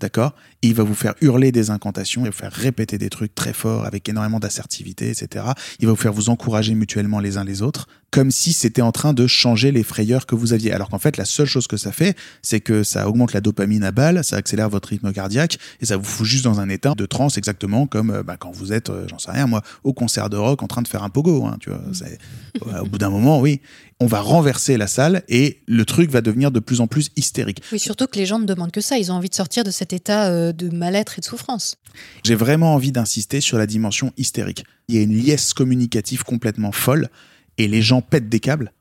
[0.00, 0.34] D'accord?
[0.62, 3.52] Il va vous faire hurler des incantations, il va vous faire répéter des trucs très
[3.52, 5.46] forts avec énormément d'assertivité, etc.
[5.78, 8.92] Il va vous faire vous encourager mutuellement les uns les autres, comme si c'était en
[8.92, 10.72] train de changer les frayeurs que vous aviez.
[10.72, 13.84] Alors qu'en fait, la seule chose que ça fait, c'est que ça augmente la dopamine
[13.84, 16.94] à balle, ça accélère votre rythme cardiaque et ça vous fout juste dans un état
[16.94, 19.92] de transe, exactement comme euh, bah, quand vous êtes, euh, j'en sais rien moi, au
[19.92, 21.44] concert de rock en train de faire un pogo.
[21.44, 23.60] Hein, tu vois, ouais, au bout d'un moment, oui,
[24.00, 27.62] on va renverser la salle et le truc va devenir de plus en plus hystérique.
[27.72, 28.98] Oui, surtout que les gens ne demandent que ça.
[28.98, 31.76] Ils ont envie de sortir de cet état euh, de mal-être et de souffrance.
[32.24, 34.64] J'ai vraiment envie d'insister sur la dimension hystérique.
[34.88, 37.08] Il y a une liesse communicative complètement folle
[37.58, 38.72] et les gens pètent des câbles.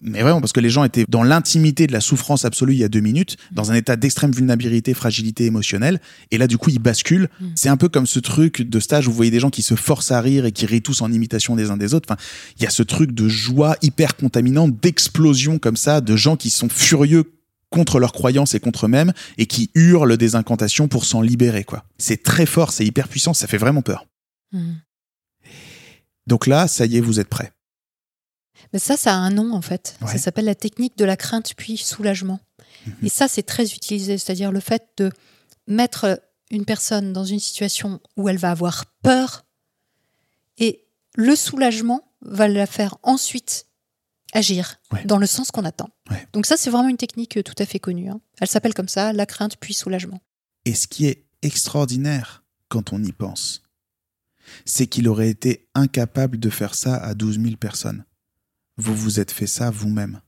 [0.00, 2.84] Mais vraiment, parce que les gens étaient dans l'intimité de la souffrance absolue il y
[2.84, 6.78] a deux minutes, dans un état d'extrême vulnérabilité, fragilité émotionnelle, et là, du coup, ils
[6.78, 7.28] basculent.
[7.40, 7.46] Mm.
[7.54, 9.74] C'est un peu comme ce truc de stage où vous voyez des gens qui se
[9.74, 12.06] forcent à rire et qui rient tous en imitation des uns des autres.
[12.10, 12.20] Enfin,
[12.58, 16.50] il y a ce truc de joie hyper contaminante, d'explosion comme ça, de gens qui
[16.50, 17.32] sont furieux
[17.70, 21.84] contre leurs croyances et contre eux-mêmes et qui hurlent des incantations pour s'en libérer, quoi.
[21.98, 24.06] C'est très fort, c'est hyper puissant, ça fait vraiment peur.
[24.52, 24.80] Mhm.
[26.26, 27.52] Donc là, ça y est, vous êtes prêts.
[28.72, 29.96] Mais ça, ça a un nom en fait.
[30.02, 30.08] Ouais.
[30.12, 32.40] Ça s'appelle la technique de la crainte puis soulagement.
[32.86, 32.94] Mhm.
[33.04, 34.18] Et ça, c'est très utilisé.
[34.18, 35.10] C'est-à-dire le fait de
[35.66, 39.44] mettre une personne dans une situation où elle va avoir peur
[40.58, 40.86] et
[41.16, 43.66] le soulagement va la faire ensuite
[44.32, 45.04] agir Ouais.
[45.04, 45.88] dans le sens qu'on attend.
[46.10, 46.26] Ouais.
[46.32, 48.10] Donc ça, c'est vraiment une technique euh, tout à fait connue.
[48.10, 48.20] hein.
[48.40, 50.20] Elle s'appelle comme ça, la crainte puis soulagement.
[50.64, 53.62] Et ce qui est extraordinaire quand on y pense,
[54.64, 58.04] c'est qu'il aurait été incapable de faire ça à 12 000 personnes.
[58.76, 60.20] Vous vous êtes fait ça vous-même.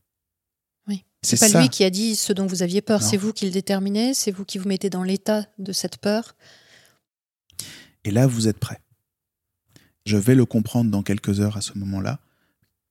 [0.87, 1.05] Oui.
[1.23, 1.61] C'est pas ça.
[1.61, 4.31] lui qui a dit ce dont vous aviez peur, c'est vous qui le déterminez, c'est
[4.31, 6.35] vous qui vous mettez dans l'état de cette peur.
[8.05, 8.81] Et là, vous êtes prêts.
[10.07, 12.21] Je vais le comprendre dans quelques heures à ce moment-là.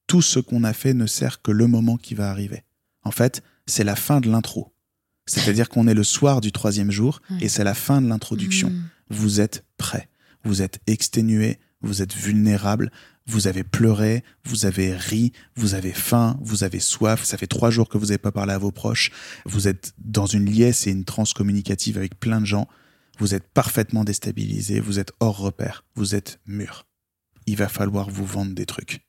[0.06, 2.64] Tout ce qu'on a fait ne sert que le moment qui va arriver.
[3.04, 4.74] En fait, c'est la fin de l'intro.
[5.26, 7.38] C'est-à-dire qu'on est le soir du troisième jour Ouais.
[7.42, 8.70] et c'est la fin de l'introduction.
[8.70, 8.84] Mhm.
[9.10, 10.10] vous êtes prêt.
[10.44, 12.92] Vous êtes exténué, vous êtes vulnérable,
[13.28, 17.70] vous avez pleuré, vous avez ri, vous avez faim, vous avez soif, ça fait trois
[17.70, 19.12] jours que vous n'avez pas parlé à vos proches,
[19.46, 22.68] vous êtes dans une liesse et une transe communicative avec plein de gens,
[23.20, 26.86] vous êtes parfaitement déstabilisé, vous êtes hors repère, vous êtes mûr.
[27.46, 29.06] Il va falloir vous vendre des trucs.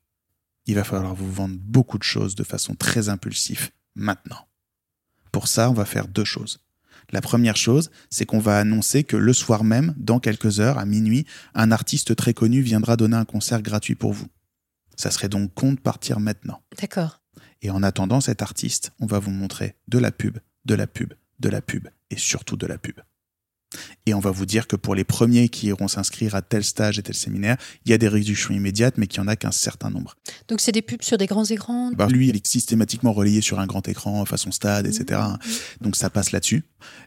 [0.67, 4.49] Il va falloir vous vendre beaucoup de choses de façon très impulsive maintenant.
[5.33, 6.59] Pour ça, on va faire deux choses.
[7.11, 10.85] La première chose, c'est qu'on va annoncer que le soir même, dans quelques heures, à
[10.85, 14.29] minuit, un artiste très connu viendra donner un concert gratuit pour vous.
[14.97, 16.61] Ça serait donc con de partir maintenant.
[16.81, 17.23] D'accord.
[17.63, 21.15] Et en attendant cet artiste, on va vous montrer de la pub, de la pub,
[21.41, 23.01] de la pub et surtout de la pub.
[24.07, 26.99] Et on va vous dire que pour les premiers qui iront s'inscrire à tel stage
[26.99, 29.53] et tel séminaire, il y a des réductions immédiates, mais qu'il n'y en a qu'un
[29.53, 30.17] certain nombre.
[30.49, 31.93] Donc c'est des pubs sur des grands écrans?
[31.93, 35.21] Bah, lui, il est systématiquement relayé sur un grand écran, façon stade, etc.
[35.21, 35.39] Mhm.
[35.83, 36.65] Donc ça passe là-dessus.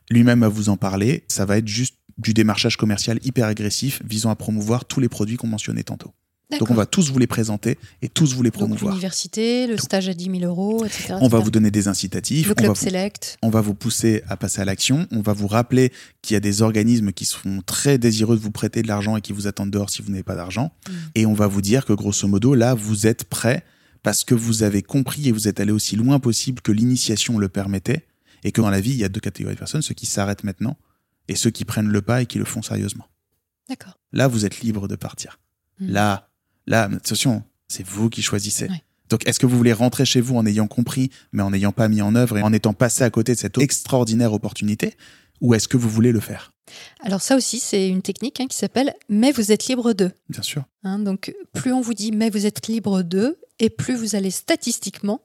[0.09, 1.24] Lui-même va vous en parler.
[1.28, 5.38] Ça va être juste du démarchage commercial hyper agressif visant à promouvoir tous les produits
[5.38, 6.14] qu'on mentionnait tantôt.
[6.60, 8.93] Donc on va tous vous les présenter et tous vous les promouvoir.
[8.93, 11.16] l'université, le stage à 10 000 euros, etc.
[11.22, 12.47] On va vous donner des incitatifs.
[12.47, 13.38] le on va club vous- select.
[13.41, 15.08] on va vous pousser à passer à l'action.
[15.12, 15.91] On va vous rappeler
[16.22, 19.22] qu'il y a des organismes qui sont très désireux de vous prêter de l'argent et
[19.22, 20.72] qui vous attendent dehors si vous n'avez pas d'argent.
[20.88, 20.91] Mm.
[21.16, 23.64] Et on va vous dire que grosso modo, là, vous êtes prêt
[24.04, 27.49] parce que vous avez compris et vous êtes allé aussi loin possible que l'initiation le
[27.49, 28.06] permettait.
[28.43, 30.43] Et que dans la vie, il y a deux catégories de personnes, ceux qui s'arrêtent
[30.43, 30.76] maintenant
[31.28, 33.06] et ceux qui prennent le pas et qui le font sérieusement.
[33.70, 33.99] D'accord.
[34.12, 35.39] Là, vous êtes libre de partir.
[35.80, 35.91] Mm.
[35.91, 36.30] Là,
[36.68, 38.68] là, attention, c'est vous qui choisissez.
[38.68, 38.84] Ouais.
[39.09, 41.89] Donc, est-ce que vous voulez rentrer chez vous en ayant compris, mais en n'ayant pas
[41.89, 44.95] mis en œuvre et en étant passé à côté de cette extraordinaire opportunité,
[45.41, 46.53] ou est-ce que vous voulez le faire?
[47.01, 50.43] Alors ça aussi, c'est une technique hein, qui s'appelle «mais vous êtes libre de Bien
[50.43, 50.64] sûr.
[50.84, 54.32] Hein, donc plus on vous dit «mais vous êtes libre de», et plus vous allez
[54.32, 55.22] statistiquement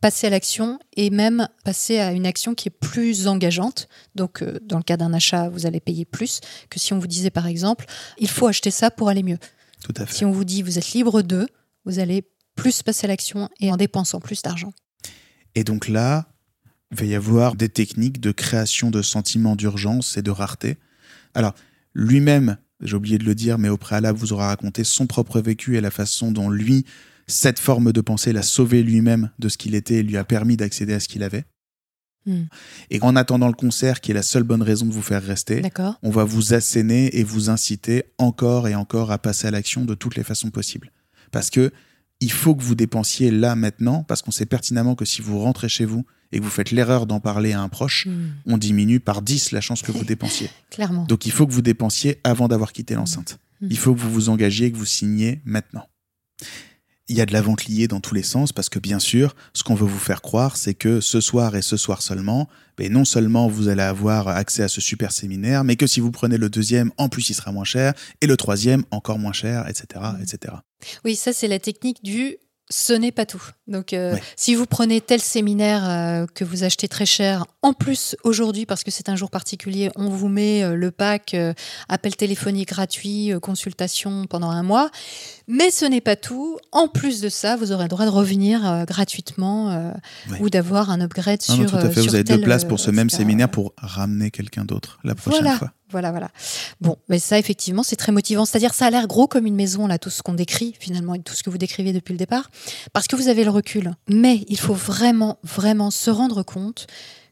[0.00, 3.88] passer à l'action et même passer à une action qui est plus engageante.
[4.14, 7.06] Donc euh, dans le cas d'un achat, vous allez payer plus que si on vous
[7.06, 7.86] disait par exemple
[8.18, 9.38] «il faut acheter ça pour aller mieux».
[9.82, 10.14] Tout à fait.
[10.14, 11.46] Si on vous dit «vous êtes libre de»,
[11.84, 14.72] vous allez plus passer à l'action et en dépensant plus d'argent.
[15.54, 16.28] Et donc là,
[16.92, 20.76] il va y avoir des techniques de création de sentiments d'urgence et de rareté.
[21.34, 21.54] Alors,
[21.94, 25.76] lui-même, j'ai oublié de le dire, mais au préalable, vous aura raconté son propre vécu
[25.76, 26.84] et la façon dont lui,
[27.26, 30.56] cette forme de pensée l'a sauvé lui-même de ce qu'il était et lui a permis
[30.56, 31.44] d'accéder à ce qu'il avait.
[32.26, 32.44] Hmm.
[32.90, 35.62] Et en attendant le concert, qui est la seule bonne raison de vous faire rester,
[36.02, 39.94] on va vous asséner et vous inciter encore et encore à passer à l'action de
[39.94, 40.90] toutes les façons possibles.
[41.30, 41.70] Parce que
[42.20, 45.68] il faut que vous dépensiez là maintenant, parce qu'on sait pertinemment que si vous rentrez
[45.68, 48.30] chez vous et que vous faites l'erreur d'en parler à un proche, Hmm.
[48.46, 50.48] on diminue par 10 la chance que vous dépensiez.
[50.70, 51.04] Clairement.
[51.04, 53.38] Donc il faut que vous dépensiez avant d'avoir quitté l'enceinte.
[53.60, 53.68] Mhm.
[53.70, 55.86] Il faut que vous vous engagiez, que vous signiez maintenant.
[57.08, 59.36] Il y a de la vente liée dans tous les sens parce que bien sûr,
[59.52, 62.48] ce qu'on veut vous faire croire, c'est que ce soir et ce soir seulement,
[62.78, 66.10] ben non seulement vous allez avoir accès à ce super séminaire, mais que si vous
[66.10, 67.92] prenez le deuxième, en plus il sera moins cher,
[68.22, 69.86] et le troisième encore moins cher, etc.,
[70.22, 70.54] etc.
[71.04, 72.38] Oui, ça c'est la technique du
[72.70, 73.42] ce n'est pas tout.
[73.66, 74.22] Donc, euh, Ouais.
[74.36, 78.84] si vous prenez tel séminaire euh, que vous achetez très cher, en plus aujourd'hui, parce
[78.84, 81.36] que c'est un jour particulier, on vous met euh, le pack
[81.90, 84.90] appel téléphonique gratuit, consultation pendant un mois.
[85.46, 86.58] Mais ce n'est pas tout.
[86.72, 89.90] En plus de ça, vous aurez le droit de revenir euh, gratuitement euh,
[90.40, 91.64] ou d'avoir un upgrade Non, sur.
[91.64, 92.00] non, tout à euh, fait.
[92.00, 93.18] sur Vous avez deux places pour ce même etc.
[93.22, 95.58] séminaire pour ramener quelqu'un d'autre la prochaine Voilà.
[95.58, 95.72] fois.
[95.90, 96.30] Voilà, voilà.
[96.80, 98.44] Bon, mais ça, effectivement, c'est très motivant.
[98.44, 101.20] C'est-à-dire, ça a l'air gros comme une maison, là, tout ce qu'on décrit, finalement, et
[101.22, 102.50] tout ce que vous décrivez depuis le départ,
[102.92, 103.92] parce que vous avez le recul.
[104.08, 106.88] Mais il faut vraiment, vraiment se rendre compte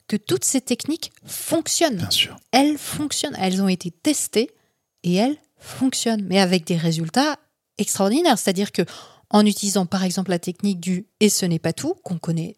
[0.07, 1.97] que toutes ces techniques fonctionnent.
[1.97, 2.37] Bien sûr.
[2.53, 3.35] Elles fonctionnent.
[3.41, 4.51] Elles ont été testées
[5.03, 7.39] et elles fonctionnent, mais avec des résultats
[7.83, 8.39] extraordinaires.
[8.39, 8.83] C'est-à-dire que
[9.31, 12.57] en utilisant, par exemple, la technique du et ce n'est pas tout, qu'on connaît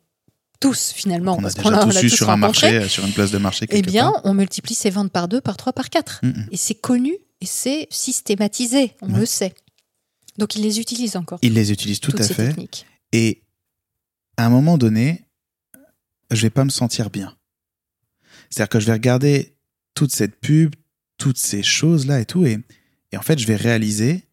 [0.60, 3.30] tous finalement, On a déjà a- on tous tous sur un marché, sur une place
[3.30, 4.20] de marché eh bien, part.
[4.24, 6.20] on multiplie ces ventes par deux, par trois, par quatre.
[6.22, 6.48] Mm, mm.
[6.52, 9.20] Et c'est connu et c'est systématisé, on Ouais.
[9.20, 9.54] le sait.
[10.38, 12.48] Donc ils les utilisent encore, Ils les utilisent tout à ces fait.
[12.48, 12.86] techniques.
[13.12, 13.42] Et
[14.36, 15.24] à un moment donné,
[16.30, 17.36] je vais pas me sentir bien.
[18.50, 19.54] C'est-à-dire que je vais regarder
[19.94, 20.74] toute cette pub,
[21.18, 22.58] toutes ces choses-là et tout, et,
[23.12, 24.24] et en fait, je vais réaliser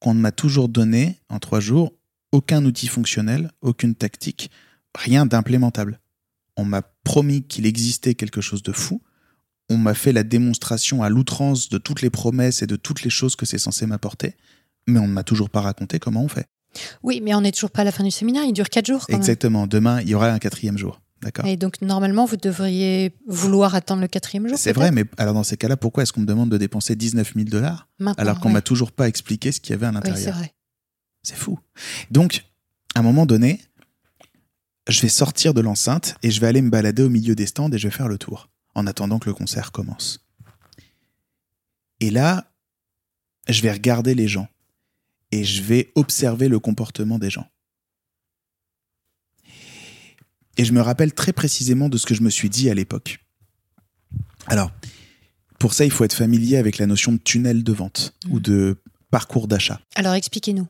[0.00, 1.92] qu'on ne m'a toujours donné, en trois jours,
[2.32, 4.50] aucun outil fonctionnel, aucune tactique,
[4.96, 6.00] rien d'implémentable.
[6.56, 9.02] On m'a promis qu'il existait quelque chose de fou.
[9.68, 13.10] On m'a fait la démonstration à l'outrance de toutes les promesses et de toutes les
[13.10, 14.34] choses que c'est censé m'apporter,
[14.86, 16.46] mais on ne m'a toujours pas raconté comment on fait.
[17.02, 19.06] Oui, mais on n'est toujours pas à la fin du séminaire, il dure quatre jours
[19.06, 19.66] quand Exactement.
[19.66, 21.00] Demain, il y aura un quatrième jour.
[21.22, 21.44] D'accord.
[21.44, 24.56] Et donc normalement, vous devriez vouloir attendre le quatrième jour.
[24.58, 27.34] C'est vrai, mais alors dans ces cas-là, pourquoi est-ce qu'on me demande de dépenser 19
[27.34, 28.54] 000 dollars alors qu'on ouais.
[28.54, 30.36] m'a toujours pas expliqué ce qu'il y avait à Oui, c'est l'intérieur?
[30.36, 30.54] vrai.
[31.22, 31.58] C'est fou.
[32.10, 32.44] Donc,
[32.94, 33.60] à un moment donné,
[34.88, 37.70] je vais sortir de l'enceinte et je vais aller me balader au milieu des stands
[37.70, 40.26] et je vais faire le tour en attendant que le concert commence.
[42.00, 42.50] Et là,
[43.48, 44.48] je vais regarder les gens
[45.32, 47.46] et je vais observer le comportement des gens.
[50.56, 53.20] Et je me rappelle très précisément de ce que je me suis dit à l'époque.
[54.46, 54.72] Alors,
[55.58, 58.42] pour ça, il faut être familier avec la notion de tunnel de vente ou Mhm.
[58.42, 58.76] de
[59.10, 59.80] parcours d'achat.
[59.94, 60.66] Alors expliquez-nous.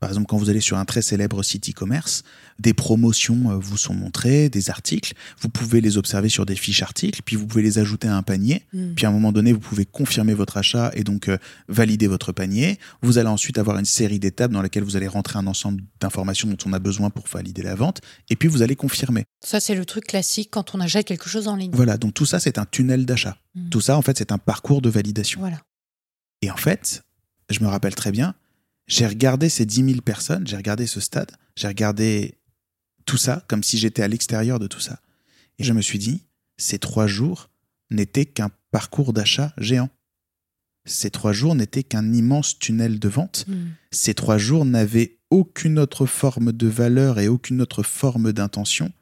[0.00, 2.22] Par exemple, quand vous allez sur un très célèbre site e-commerce,
[2.58, 6.82] des promotions euh, vous sont montrées, des articles, vous pouvez les observer sur des fiches
[6.82, 8.94] articles, puis vous pouvez les ajouter à un panier, Hmm.
[8.94, 11.36] puis à un moment donné, vous pouvez confirmer votre achat et donc euh,
[11.68, 12.78] valider votre panier.
[13.02, 16.48] Vous allez ensuite avoir une série d'étapes dans lesquelles vous allez rentrer un ensemble d'informations
[16.48, 18.00] dont on a besoin pour valider la vente,
[18.30, 19.24] et puis vous allez confirmer.
[19.44, 21.72] Ça, c'est le truc classique quand on achète quelque chose en ligne.
[21.74, 23.36] Voilà, donc tout ça, c'est un tunnel d'achat.
[23.54, 23.68] Hmm.
[23.68, 25.40] Tout ça, en fait, c'est un parcours de validation.
[25.40, 25.58] Voilà.
[26.42, 27.02] Et en fait,
[27.54, 28.34] je me rappelle très bien,
[28.86, 32.34] j'ai regardé ces 10 000 personnes, j'ai regardé ce stade, j'ai regardé
[33.06, 35.00] tout ça comme si j'étais à l'extérieur de tout ça.
[35.58, 36.24] Et je me suis dit,
[36.56, 37.50] ces trois jours
[37.90, 39.90] n'étaient qu'un parcours d'achat géant.
[40.86, 43.44] Ces trois jours n'étaient qu'un immense tunnel de vente.
[43.46, 43.70] Hmm.
[43.90, 48.92] Ces trois jours n'avaient aucune autre forme de valeur et aucune autre forme d'intention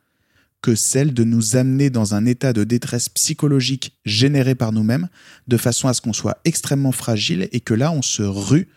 [0.61, 5.09] que celle de nous amener dans un état de détresse psychologique généré par nous-mêmes,
[5.47, 8.69] de façon à ce qu'on soit extrêmement fragile et que là, on se rue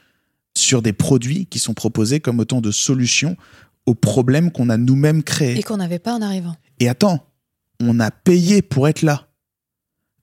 [0.54, 3.38] sur des produits qui sont proposés comme autant de solutions
[3.86, 5.58] aux problèmes qu'on a nous-mêmes créés.
[5.58, 6.56] Et qu'on n'avait pas en arrivant.
[6.80, 7.26] Et attends,
[7.80, 9.28] on a payé pour être là.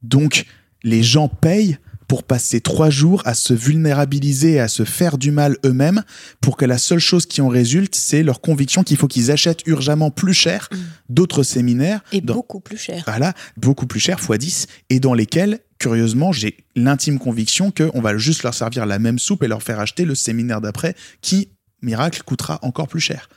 [0.03, 0.45] Donc,
[0.85, 1.79] les gens payent
[2.09, 6.03] pour passer trois jours à se vulnérabiliser et à se faire du mal eux-mêmes
[6.41, 9.67] pour que la seule chose qui en résulte, c'est leur conviction qu'il faut qu'ils achètent
[9.67, 10.77] urgemment plus cher Mm.
[11.11, 12.01] d'autres séminaires.
[12.13, 13.03] Et dans- beaucoup plus cher.
[13.07, 18.17] voilà, beaucoup plus cher, x 10, et dans lesquels, curieusement, j'ai l'intime conviction qu'on va
[18.19, 21.51] juste leur servir la même soupe et leur faire acheter le séminaire d'après qui,
[21.83, 23.29] miracle, coûtera encore plus cher.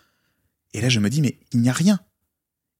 [0.73, 1.99] Et là, je me dis, mais il n'y a rien.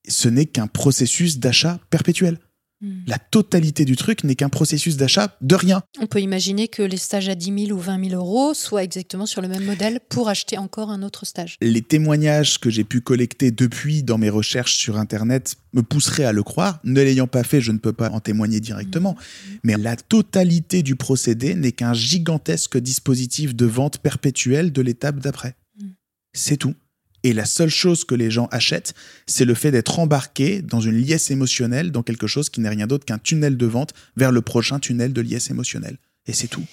[0.08, 2.40] Ce n'est qu'un processus d'achat perpétuel.
[2.82, 3.02] Hmm.
[3.06, 5.84] La totalité du truc n'est qu'un processus d'achat de rien.
[6.00, 9.28] On peut imaginer que les stages à 10 000 ou 20 000 euros soient exactement
[9.28, 11.58] sur le même modèle pour acheter encore un autre stage.
[11.62, 16.32] Les témoignages que j'ai pu collecter depuis dans mes recherches sur Internet me pousseraient à
[16.32, 16.80] le croire.
[16.84, 19.16] Ne l'ayant pas fait, je ne peux pas en témoigner directement.
[19.64, 25.56] Mais la totalité du procédé n'est qu'un gigantesque dispositif de vente perpétuelle de l'étape d'après.
[25.80, 25.90] Mm.
[26.34, 26.76] C'est tout.
[27.24, 28.94] Et la seule chose que les gens achètent,
[29.28, 32.88] c'est le fait d'être embarqués dans une liesse émotionnelle, dans quelque chose qui n'est rien
[32.88, 35.98] d'autre qu'un tunnel de vente vers le prochain tunnel de liesse émotionnelle.
[36.26, 36.64] Et c'est tout.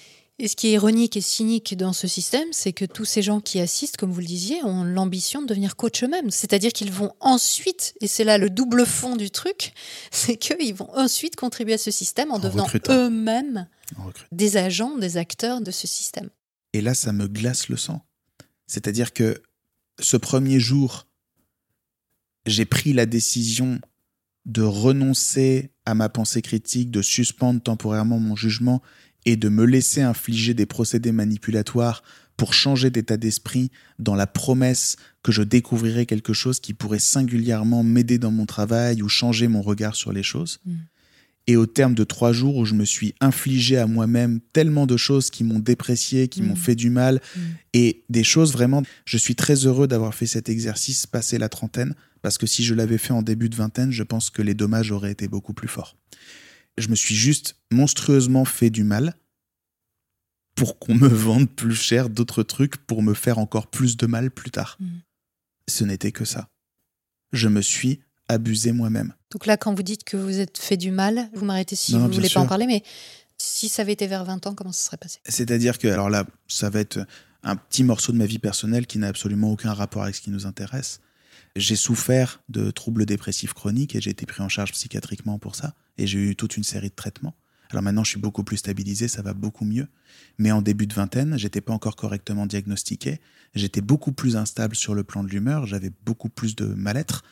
[0.41, 3.41] Et ce qui est ironique et cynique dans ce système, c'est que tous ces gens
[3.41, 6.31] qui assistent, comme vous le disiez, ont l'ambition de devenir coach eux-mêmes.
[6.31, 9.73] C'est-à-dire qu'ils vont ensuite, et c'est là le double fond du truc,
[10.11, 13.67] c'est qu'ils vont ensuite contribuer à ce système en, En devenant eux-mêmes
[14.31, 16.29] des agents, des acteurs de ce système.
[16.71, 18.01] Et là, ça me glace le sang.
[18.65, 19.41] C'est-à-dire que
[19.99, 21.07] ce premier jour,
[22.45, 23.79] j'ai pris la décision
[24.45, 28.81] de renoncer à ma pensée critique, de suspendre temporairement mon jugement
[29.25, 32.03] et de me laisser infliger des procédés manipulatoires
[32.37, 33.69] pour changer d'état d'esprit
[33.99, 39.01] dans la promesse que je découvrirais quelque chose qui pourrait singulièrement m'aider dans mon travail
[39.01, 40.59] ou changer mon regard sur les choses.
[40.65, 40.75] Mm.
[41.51, 44.97] Et au terme de trois jours où je me suis infligé à moi-même tellement de
[44.97, 46.45] choses qui m'ont déprécié, qui Mm.
[46.47, 47.39] m'ont fait du mal, Mm.
[47.73, 51.95] et des choses vraiment, je suis très heureux d'avoir fait cet exercice passé la trentaine,
[52.21, 54.91] parce que si je l'avais fait en début de vingtaine, je pense que les dommages
[54.91, 55.95] auraient été beaucoup plus forts.
[56.77, 59.15] Je me suis juste monstrueusement fait du mal
[60.55, 64.29] pour qu'on me vende plus cher d'autres trucs pour me faire encore plus de mal
[64.29, 64.77] plus tard.
[64.79, 64.85] Mm.
[65.67, 66.49] Ce n'était que ça.
[67.33, 69.13] Je me suis abusé moi-même.
[69.31, 71.99] Donc là, quand vous dites que vous êtes fait du mal, vous m'arrêtez si Non,
[71.99, 72.39] vous bien voulez sûr.
[72.39, 72.83] pas en parler, mais
[73.37, 75.19] si ça avait été vers 20 ans, comment ça serait passé?
[75.25, 76.99] C'est-à-dire que, alors là, ça va être
[77.43, 80.29] un petit morceau de ma vie personnelle qui n'a absolument aucun rapport avec ce qui
[80.29, 81.01] nous intéresse.
[81.55, 85.73] J'ai souffert de troubles dépressifs chroniques et j'ai été pris en charge psychiatriquement pour ça.
[85.97, 87.33] Et j'ai eu toute une série de traitements.
[87.71, 89.87] Alors maintenant, je suis beaucoup plus stabilisé, ça va beaucoup mieux.
[90.37, 93.19] Mais en début de vingtaine, j'étais pas encore correctement diagnostiqué.
[93.53, 97.23] J'étais beaucoup plus instable sur le plan de l'humeur, j'avais beaucoup plus de mal-être.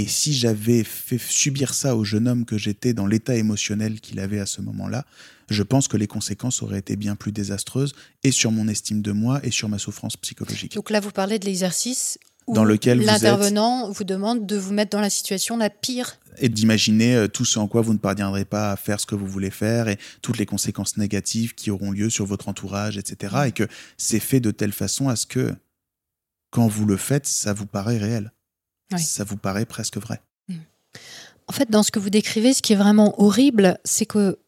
[0.00, 4.18] Et si j'avais fait subir ça au jeune homme que j'étais dans l'état émotionnel qu'il
[4.18, 5.04] avait à ce moment-là,
[5.50, 7.92] je pense que les conséquences auraient été bien plus désastreuses
[8.24, 10.74] et sur mon estime de moi et sur ma souffrance psychologique.
[10.74, 14.92] Donc là, vous parlez de l'exercice Dans lequel vous l'intervenant vous demande de vous mettre
[14.92, 16.18] dans la situation la pire.
[16.38, 19.14] Et d'imaginer euh, tout ce en quoi vous ne parviendrez pas à faire ce que
[19.14, 23.34] vous voulez faire et toutes les conséquences négatives qui auront lieu sur votre entourage, etc.
[23.48, 25.54] Et que c'est fait de telle façon à ce que
[26.50, 28.32] quand vous le faites, ça vous paraît réel.
[28.92, 29.02] Oui.
[29.02, 30.20] Ça vous paraît presque vrai?
[31.48, 34.38] En fait, dans ce que vous décrivez, ce qui est vraiment horrible, c'est que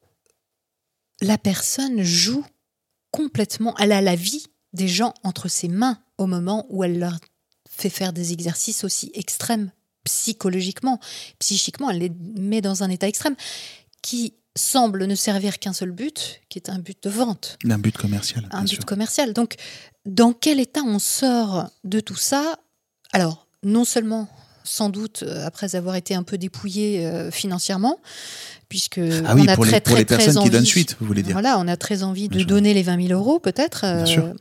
[1.21, 2.45] la personne joue
[3.11, 7.19] complètement, elle a la vie des gens entre ses mains au moment où elle leur
[7.69, 9.73] fait faire des exercices aussi extrêmes
[10.05, 10.99] psychologiquement,
[11.39, 13.37] psychiquement, elle les met dans un état extrême
[14.03, 17.97] qui semble ne servir qu'un seul but, qui est un but de vente D'un but
[17.97, 18.49] commercial.
[18.53, 18.85] un but sûr.
[18.85, 19.33] commercial.
[19.33, 19.55] Donc,
[20.07, 22.59] dans quel état on sort de tout ça?
[23.13, 24.29] Alors, non seulement,
[24.65, 27.99] sans doute, euh, après avoir été un peu dépouillé euh, financièrement,
[28.69, 30.53] puisque Ah oui, on a pour, très, les, pour très, les très personnes envie, qui
[30.57, 31.33] donnent suite, vous voulez dire.
[31.33, 32.47] Voilà, on a très envie de sûr.
[32.47, 33.83] donner les 20 000 euros, peut-être.
[33.85, 34.33] euh,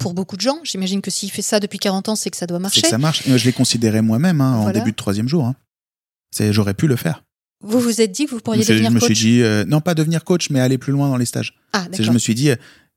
[0.00, 2.46] pour beaucoup de gens, j'imagine que s'il fait ça depuis 40 ans, c'est que ça
[2.46, 2.82] doit C'est marcher.
[2.82, 3.22] que ça marche.
[3.28, 5.44] Je l'ai considéré moi-même hein, en début de troisième jour.
[5.44, 5.54] hein.
[6.50, 7.22] J'aurais pu le faire.
[7.60, 9.80] Vous vous êtes dit que vous pourriez devenir je me coach suis dit, euh, non
[9.80, 11.54] pas devenir coach, mais aller plus loin dans les stages.
[11.72, 12.50] Ah, Je me suis dit,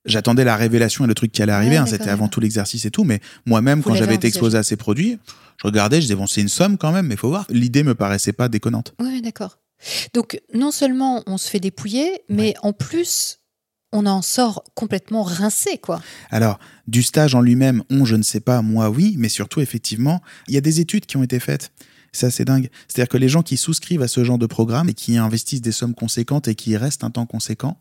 [0.08, 1.76] j'attendais la révélation et le truc qui allait arriver.
[1.76, 3.03] Ouais, hein, C'était avant tout l'exercice et tout.
[3.03, 5.20] Mais moi-même, quand j'avais été exposé à ces produits,
[5.58, 7.45] je regardais, je disais, bon, c'est une somme quand même, mais faut voir.
[7.49, 8.93] L'idée me paraissait pas déconnante.
[8.99, 9.60] Oui, d'accord.
[10.14, 13.39] Donc, non seulement on se fait dépouiller, mais en plus,
[13.91, 16.01] on en sort complètement rincé, quoi.
[16.30, 20.22] Alors, du stage en lui-même, on, je ne sais pas, moi, oui, mais surtout, effectivement,
[20.47, 21.72] il y a des études qui ont été faites.
[22.12, 22.70] C'est assez dingue.
[22.88, 25.72] C'est-à-dire que les gens qui souscrivent à ce genre de programme et qui investissent des
[25.72, 27.80] sommes conséquentes et qui y restent un temps conséquent,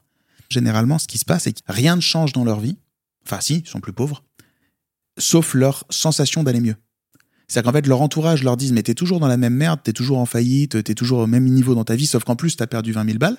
[0.48, 2.78] généralement, ce qui se passe, c'est que rien ne change dans leur vie.
[3.24, 4.22] Enfin, si, ils sont plus pauvres.
[5.18, 6.76] Sauf leur sensation d'aller mieux.
[7.48, 9.92] C'est-à-dire qu'en fait, leur entourage leur disent Mais t'es toujours dans la même merde, t'es
[9.92, 12.66] toujours en faillite, t'es toujours au même niveau dans ta vie, sauf qu'en plus, t'as
[12.66, 13.38] perdu 20 000 balles.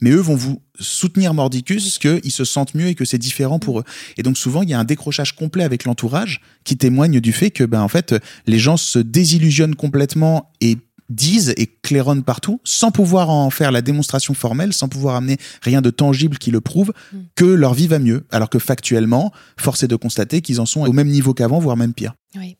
[0.00, 3.80] Mais eux vont vous soutenir mordicus qu'ils se sentent mieux et que c'est différent pour
[3.80, 3.84] eux.
[4.16, 7.50] Et donc souvent, il y a un décrochage complet avec l'entourage qui témoigne du fait
[7.50, 8.14] que, ben, en fait,
[8.46, 10.78] les gens se désillusionnent complètement et
[11.08, 15.80] disent et claironnent partout, sans pouvoir en faire la démonstration formelle, sans pouvoir amener rien
[15.80, 17.18] de tangible qui le prouve, Mm.
[17.34, 18.26] que leur vie va mieux.
[18.30, 21.76] Alors que factuellement, force est de constater qu'ils en sont au même niveau qu'avant, voire
[21.76, 22.14] même pire.
[22.34, 22.56] Oui.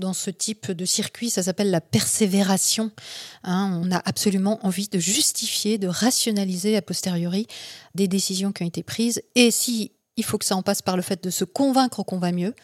[0.00, 2.90] Dans ce type de circuit, ça s'appelle la persévération.
[3.44, 7.46] Hein, on a absolument envie de justifier, de rationaliser a posteriori
[7.94, 9.20] des décisions qui ont été prises.
[9.34, 12.18] Et si il faut que ça en passe par le fait de se convaincre qu'on
[12.18, 12.54] va mieux,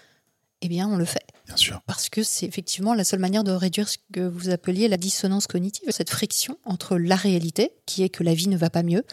[0.63, 1.27] eh bien, on le fait.
[1.47, 1.81] Bien sûr.
[1.87, 5.47] Parce que c'est effectivement la seule manière de réduire ce que vous appeliez la dissonance
[5.47, 9.05] cognitive, cette friction entre la réalité, qui est que la vie ne va pas mieux,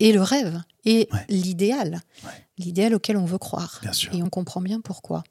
[0.00, 1.24] et le rêve, et Ouais.
[1.28, 2.30] l'idéal, Ouais.
[2.58, 3.78] l'idéal auquel on veut croire.
[3.82, 4.14] Bien sûr.
[4.14, 5.22] Et on comprend bien pourquoi.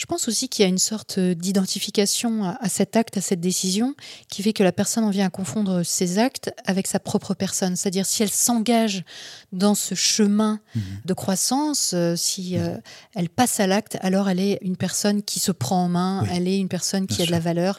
[0.00, 3.94] Je pense aussi qu'il y a une sorte d'identification à, cet acte, à cette décision,
[4.30, 7.76] qui fait que la personne en vient à confondre ses actes avec sa propre personne.
[7.76, 9.04] C'est-à-dire si elle s'engage
[9.52, 10.82] dans ce chemin Mhm.
[11.04, 12.78] de croissance, euh, si euh,
[13.14, 16.28] elle passe à l'acte, alors elle est une personne qui se prend en main, Oui.
[16.32, 17.78] elle est une personne qui Bien a de la valeur.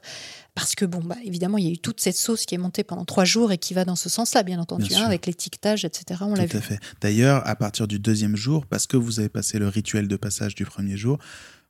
[0.53, 2.83] Parce que, bon, bah, évidemment, il y a eu toute cette sauce qui est montée
[2.83, 5.85] pendant trois jours et qui va dans ce sens-là, bien entendu, Bien hein, avec l'étiquetage,
[5.85, 6.19] etc.
[6.23, 6.57] On l'a Tout vu.
[6.59, 6.79] à fait.
[6.99, 10.53] D'ailleurs, à partir du deuxième jour, parce que vous avez passé le rituel de passage
[10.53, 11.17] du premier jour,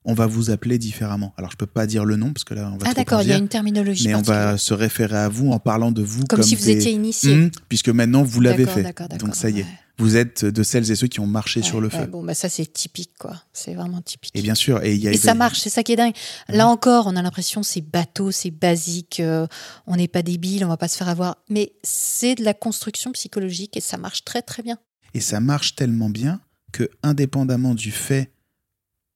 [0.03, 1.33] on va vous appeler différemment.
[1.37, 3.29] Alors je peux pas dire le nom parce que là on va Ah d'accord, il
[3.29, 4.07] y a une terminologie.
[4.07, 6.71] mais on va se référer à vous en parlant de vous Comme si vous des-
[6.71, 7.35] étiez initié.
[7.35, 8.83] Mhm, puisque maintenant vous l'avez fait.
[9.19, 9.69] Donc ça y est, ouais.
[9.99, 12.07] vous êtes de celles et ceux qui ont marché sur le ouais, feu.
[12.07, 13.35] bon, bah ça c'est typique, quoi.
[13.53, 14.31] C'est vraiment typique.
[14.35, 16.13] Et bien sûr, et y a Et ça marche, c'est ça qui est dingue.
[16.49, 16.71] Là Mhm.
[16.71, 19.45] encore, on a l'impression c'est bateau, c'est basique, euh,
[19.85, 21.37] on n'est pas débile, on va pas se faire avoir.
[21.49, 24.77] Mais c'est de la construction psychologique et ça marche très très bien.
[25.13, 26.39] Et ça marche tellement bien
[26.71, 28.31] que, indépendamment du fait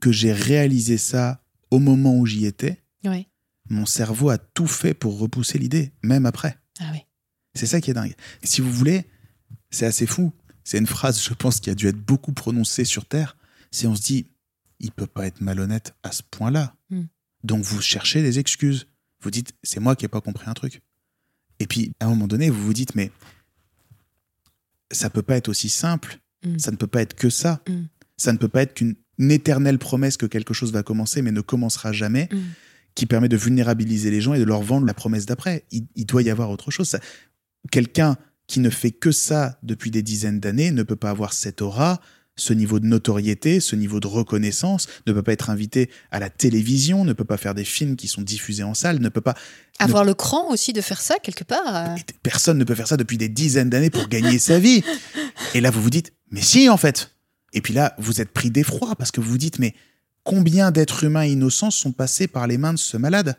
[0.02, 1.42] que j'ai réalisé ça
[1.72, 2.82] au moment où j'y étais,
[3.70, 6.58] mon cerveau a tout fait pour repousser l'idée, même après.
[6.80, 7.00] Ah oui.
[7.56, 8.14] C'est ça qui est dingue.
[8.44, 9.06] Et si vous voulez,
[9.72, 10.34] c'est assez fou.
[10.64, 13.38] C'est une phrase, je pense, qui a dû être beaucoup prononcée sur Terre.
[13.72, 14.28] C'est on se dit,
[14.80, 16.76] il peut pas être malhonnête à ce point-là.
[16.90, 17.04] Mm.
[17.44, 18.88] Donc vous cherchez des excuses.
[19.22, 20.82] Vous dites, c'est moi qui n'ai pas compris un truc.
[21.60, 23.12] Et puis, à un moment donné, vous vous dites, mais
[24.92, 26.20] ça peut pas être aussi simple.
[26.44, 26.60] Mm.
[26.60, 27.62] Ça ne peut pas être que ça.
[27.68, 27.84] Mm.
[28.18, 31.42] Ça ne peut pas être qu'une éternelle promesse que quelque chose va commencer, mais ne
[31.42, 32.38] commencera jamais, Mm.
[32.96, 35.66] qui permet de vulnérabiliser les gens et de leur vendre la promesse d'après.
[35.72, 36.96] Il, il doit y avoir autre chose.
[37.72, 38.16] Quelqu'un
[38.48, 42.00] qui ne fait que ça depuis des dizaines d'années ne peut pas avoir cette aura,
[42.38, 46.30] ce niveau de notoriété, ce niveau de reconnaissance, ne peut pas être invité à la
[46.30, 49.36] télévision, ne peut pas faire des films qui sont diffusés en salle, ne peut pas.
[49.80, 51.76] Avoir le cran aussi de faire ça quelque part.
[51.76, 54.84] euh, Personne ne peut faire ça depuis des dizaines d'années pour gagner sa vie.
[55.54, 57.15] Et là, vous vous dites, mais si, en fait.
[57.56, 59.74] Et puis là, vous êtes pris d'effroi parce que vous vous dites, mais
[60.24, 63.38] combien d'êtres humains innocents sont passés par les mains de ce malade?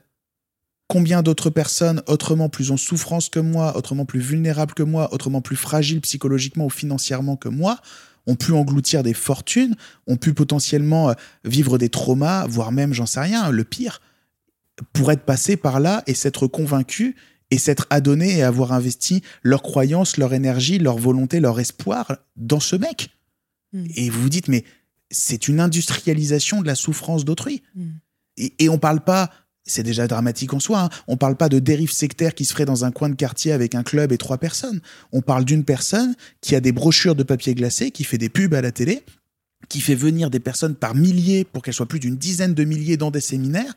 [0.89, 5.43] Combien d'autres personnes autrement plus en souffrance que moi, autrement plus vulnérables que moi, autrement
[5.43, 7.79] plus fragiles psychologiquement ou financièrement que moi,
[8.27, 11.15] ont pu engloutir des fortunes, ont pu potentiellement euh,
[11.45, 14.01] vivre des traumas, voire même, j'en sais rien, le pire,
[14.93, 17.15] pour être passés par là et s'être convaincus
[17.51, 22.61] et s'être adonnés et avoir investi leur croyance, leur énergie, leur volonté, leur espoir dans
[22.61, 23.16] ce mec?
[23.73, 23.87] Mm.
[23.95, 24.65] Et vous vous dites, mais
[25.11, 27.63] c'est une industrialisation de la souffrance d'autrui.
[27.75, 27.87] Mm.
[28.39, 29.31] Et, et on parle pas,
[29.65, 32.65] c'est déjà dramatique en soi, hein, on parle pas de dérive sectaire qui se ferait
[32.65, 34.81] dans un coin de quartier avec un club et trois personnes.
[35.13, 38.55] On parle d'une personne qui a des brochures de papier glacé, qui fait des pubs
[38.55, 39.03] à la télé,
[39.69, 42.97] qui fait venir des personnes par milliers pour qu'elles soient plus d'une dizaine de milliers
[42.97, 43.75] dans des séminaires.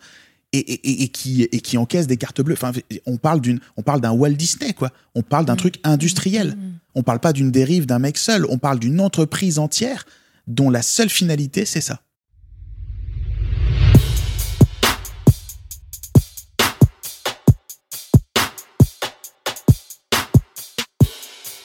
[0.52, 2.56] Et, et- et- et qui, et qui encaisse des cartes bleues.
[2.56, 2.72] Enfin,
[3.06, 4.92] on parle d'une, on parle d'un Walt Disney, quoi.
[5.14, 5.58] On parle d'un Mm.
[5.58, 6.56] truc industriel.
[6.56, 6.74] Mm, mm.
[6.96, 8.46] On parle pas d'une dérive d'un mec seul.
[8.50, 10.06] On parle d'une entreprise entière
[10.48, 12.02] dont la seule finalité, c'est ça.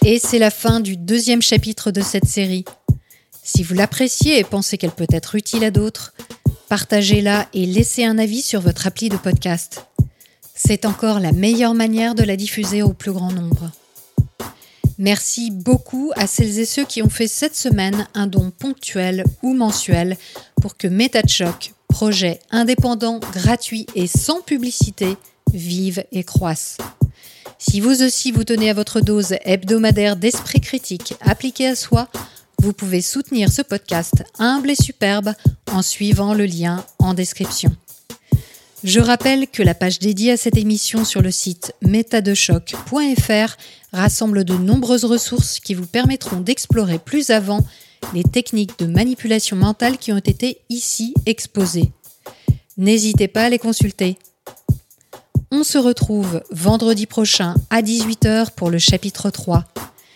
[0.05, 2.65] Et c'est la fin du deuxième chapitre de cette série.
[3.43, 6.13] Si vous l'appréciez et pensez qu'elle peut être utile à d'autres,
[6.75, 9.87] partagez-la et laissez un avis sur votre appli de podcast.
[10.57, 13.71] C'est encore la meilleure manière de la diffuser au plus grand nombre.
[14.99, 19.55] Merci beaucoup à celles et ceux qui ont fait cette semaine un don ponctuel ou
[19.55, 20.17] mensuel
[20.61, 25.17] pour que MetaChoc, projet indépendant, gratuit et sans publicité,
[25.53, 26.77] vive et croisse.
[27.57, 32.09] Si vous aussi vous tenez à votre dose hebdomadaire d'esprit critique appliquée à soi,
[32.59, 35.35] vous pouvez soutenir ce podcast humble et superbe
[35.71, 37.75] en suivant le lien en description.
[38.85, 43.57] Je rappelle que la page dédiée à cette émission sur le site métadechoc.fr
[43.93, 47.61] rassemble de nombreuses ressources qui vous permettront d'explorer plus avant
[48.13, 51.93] les techniques de manipulation mentale qui ont été ici exposées.
[52.77, 54.19] N'hésitez pas à les consulter.
[55.51, 59.65] On se retrouve vendredi prochain à 18h pour le chapitre 3.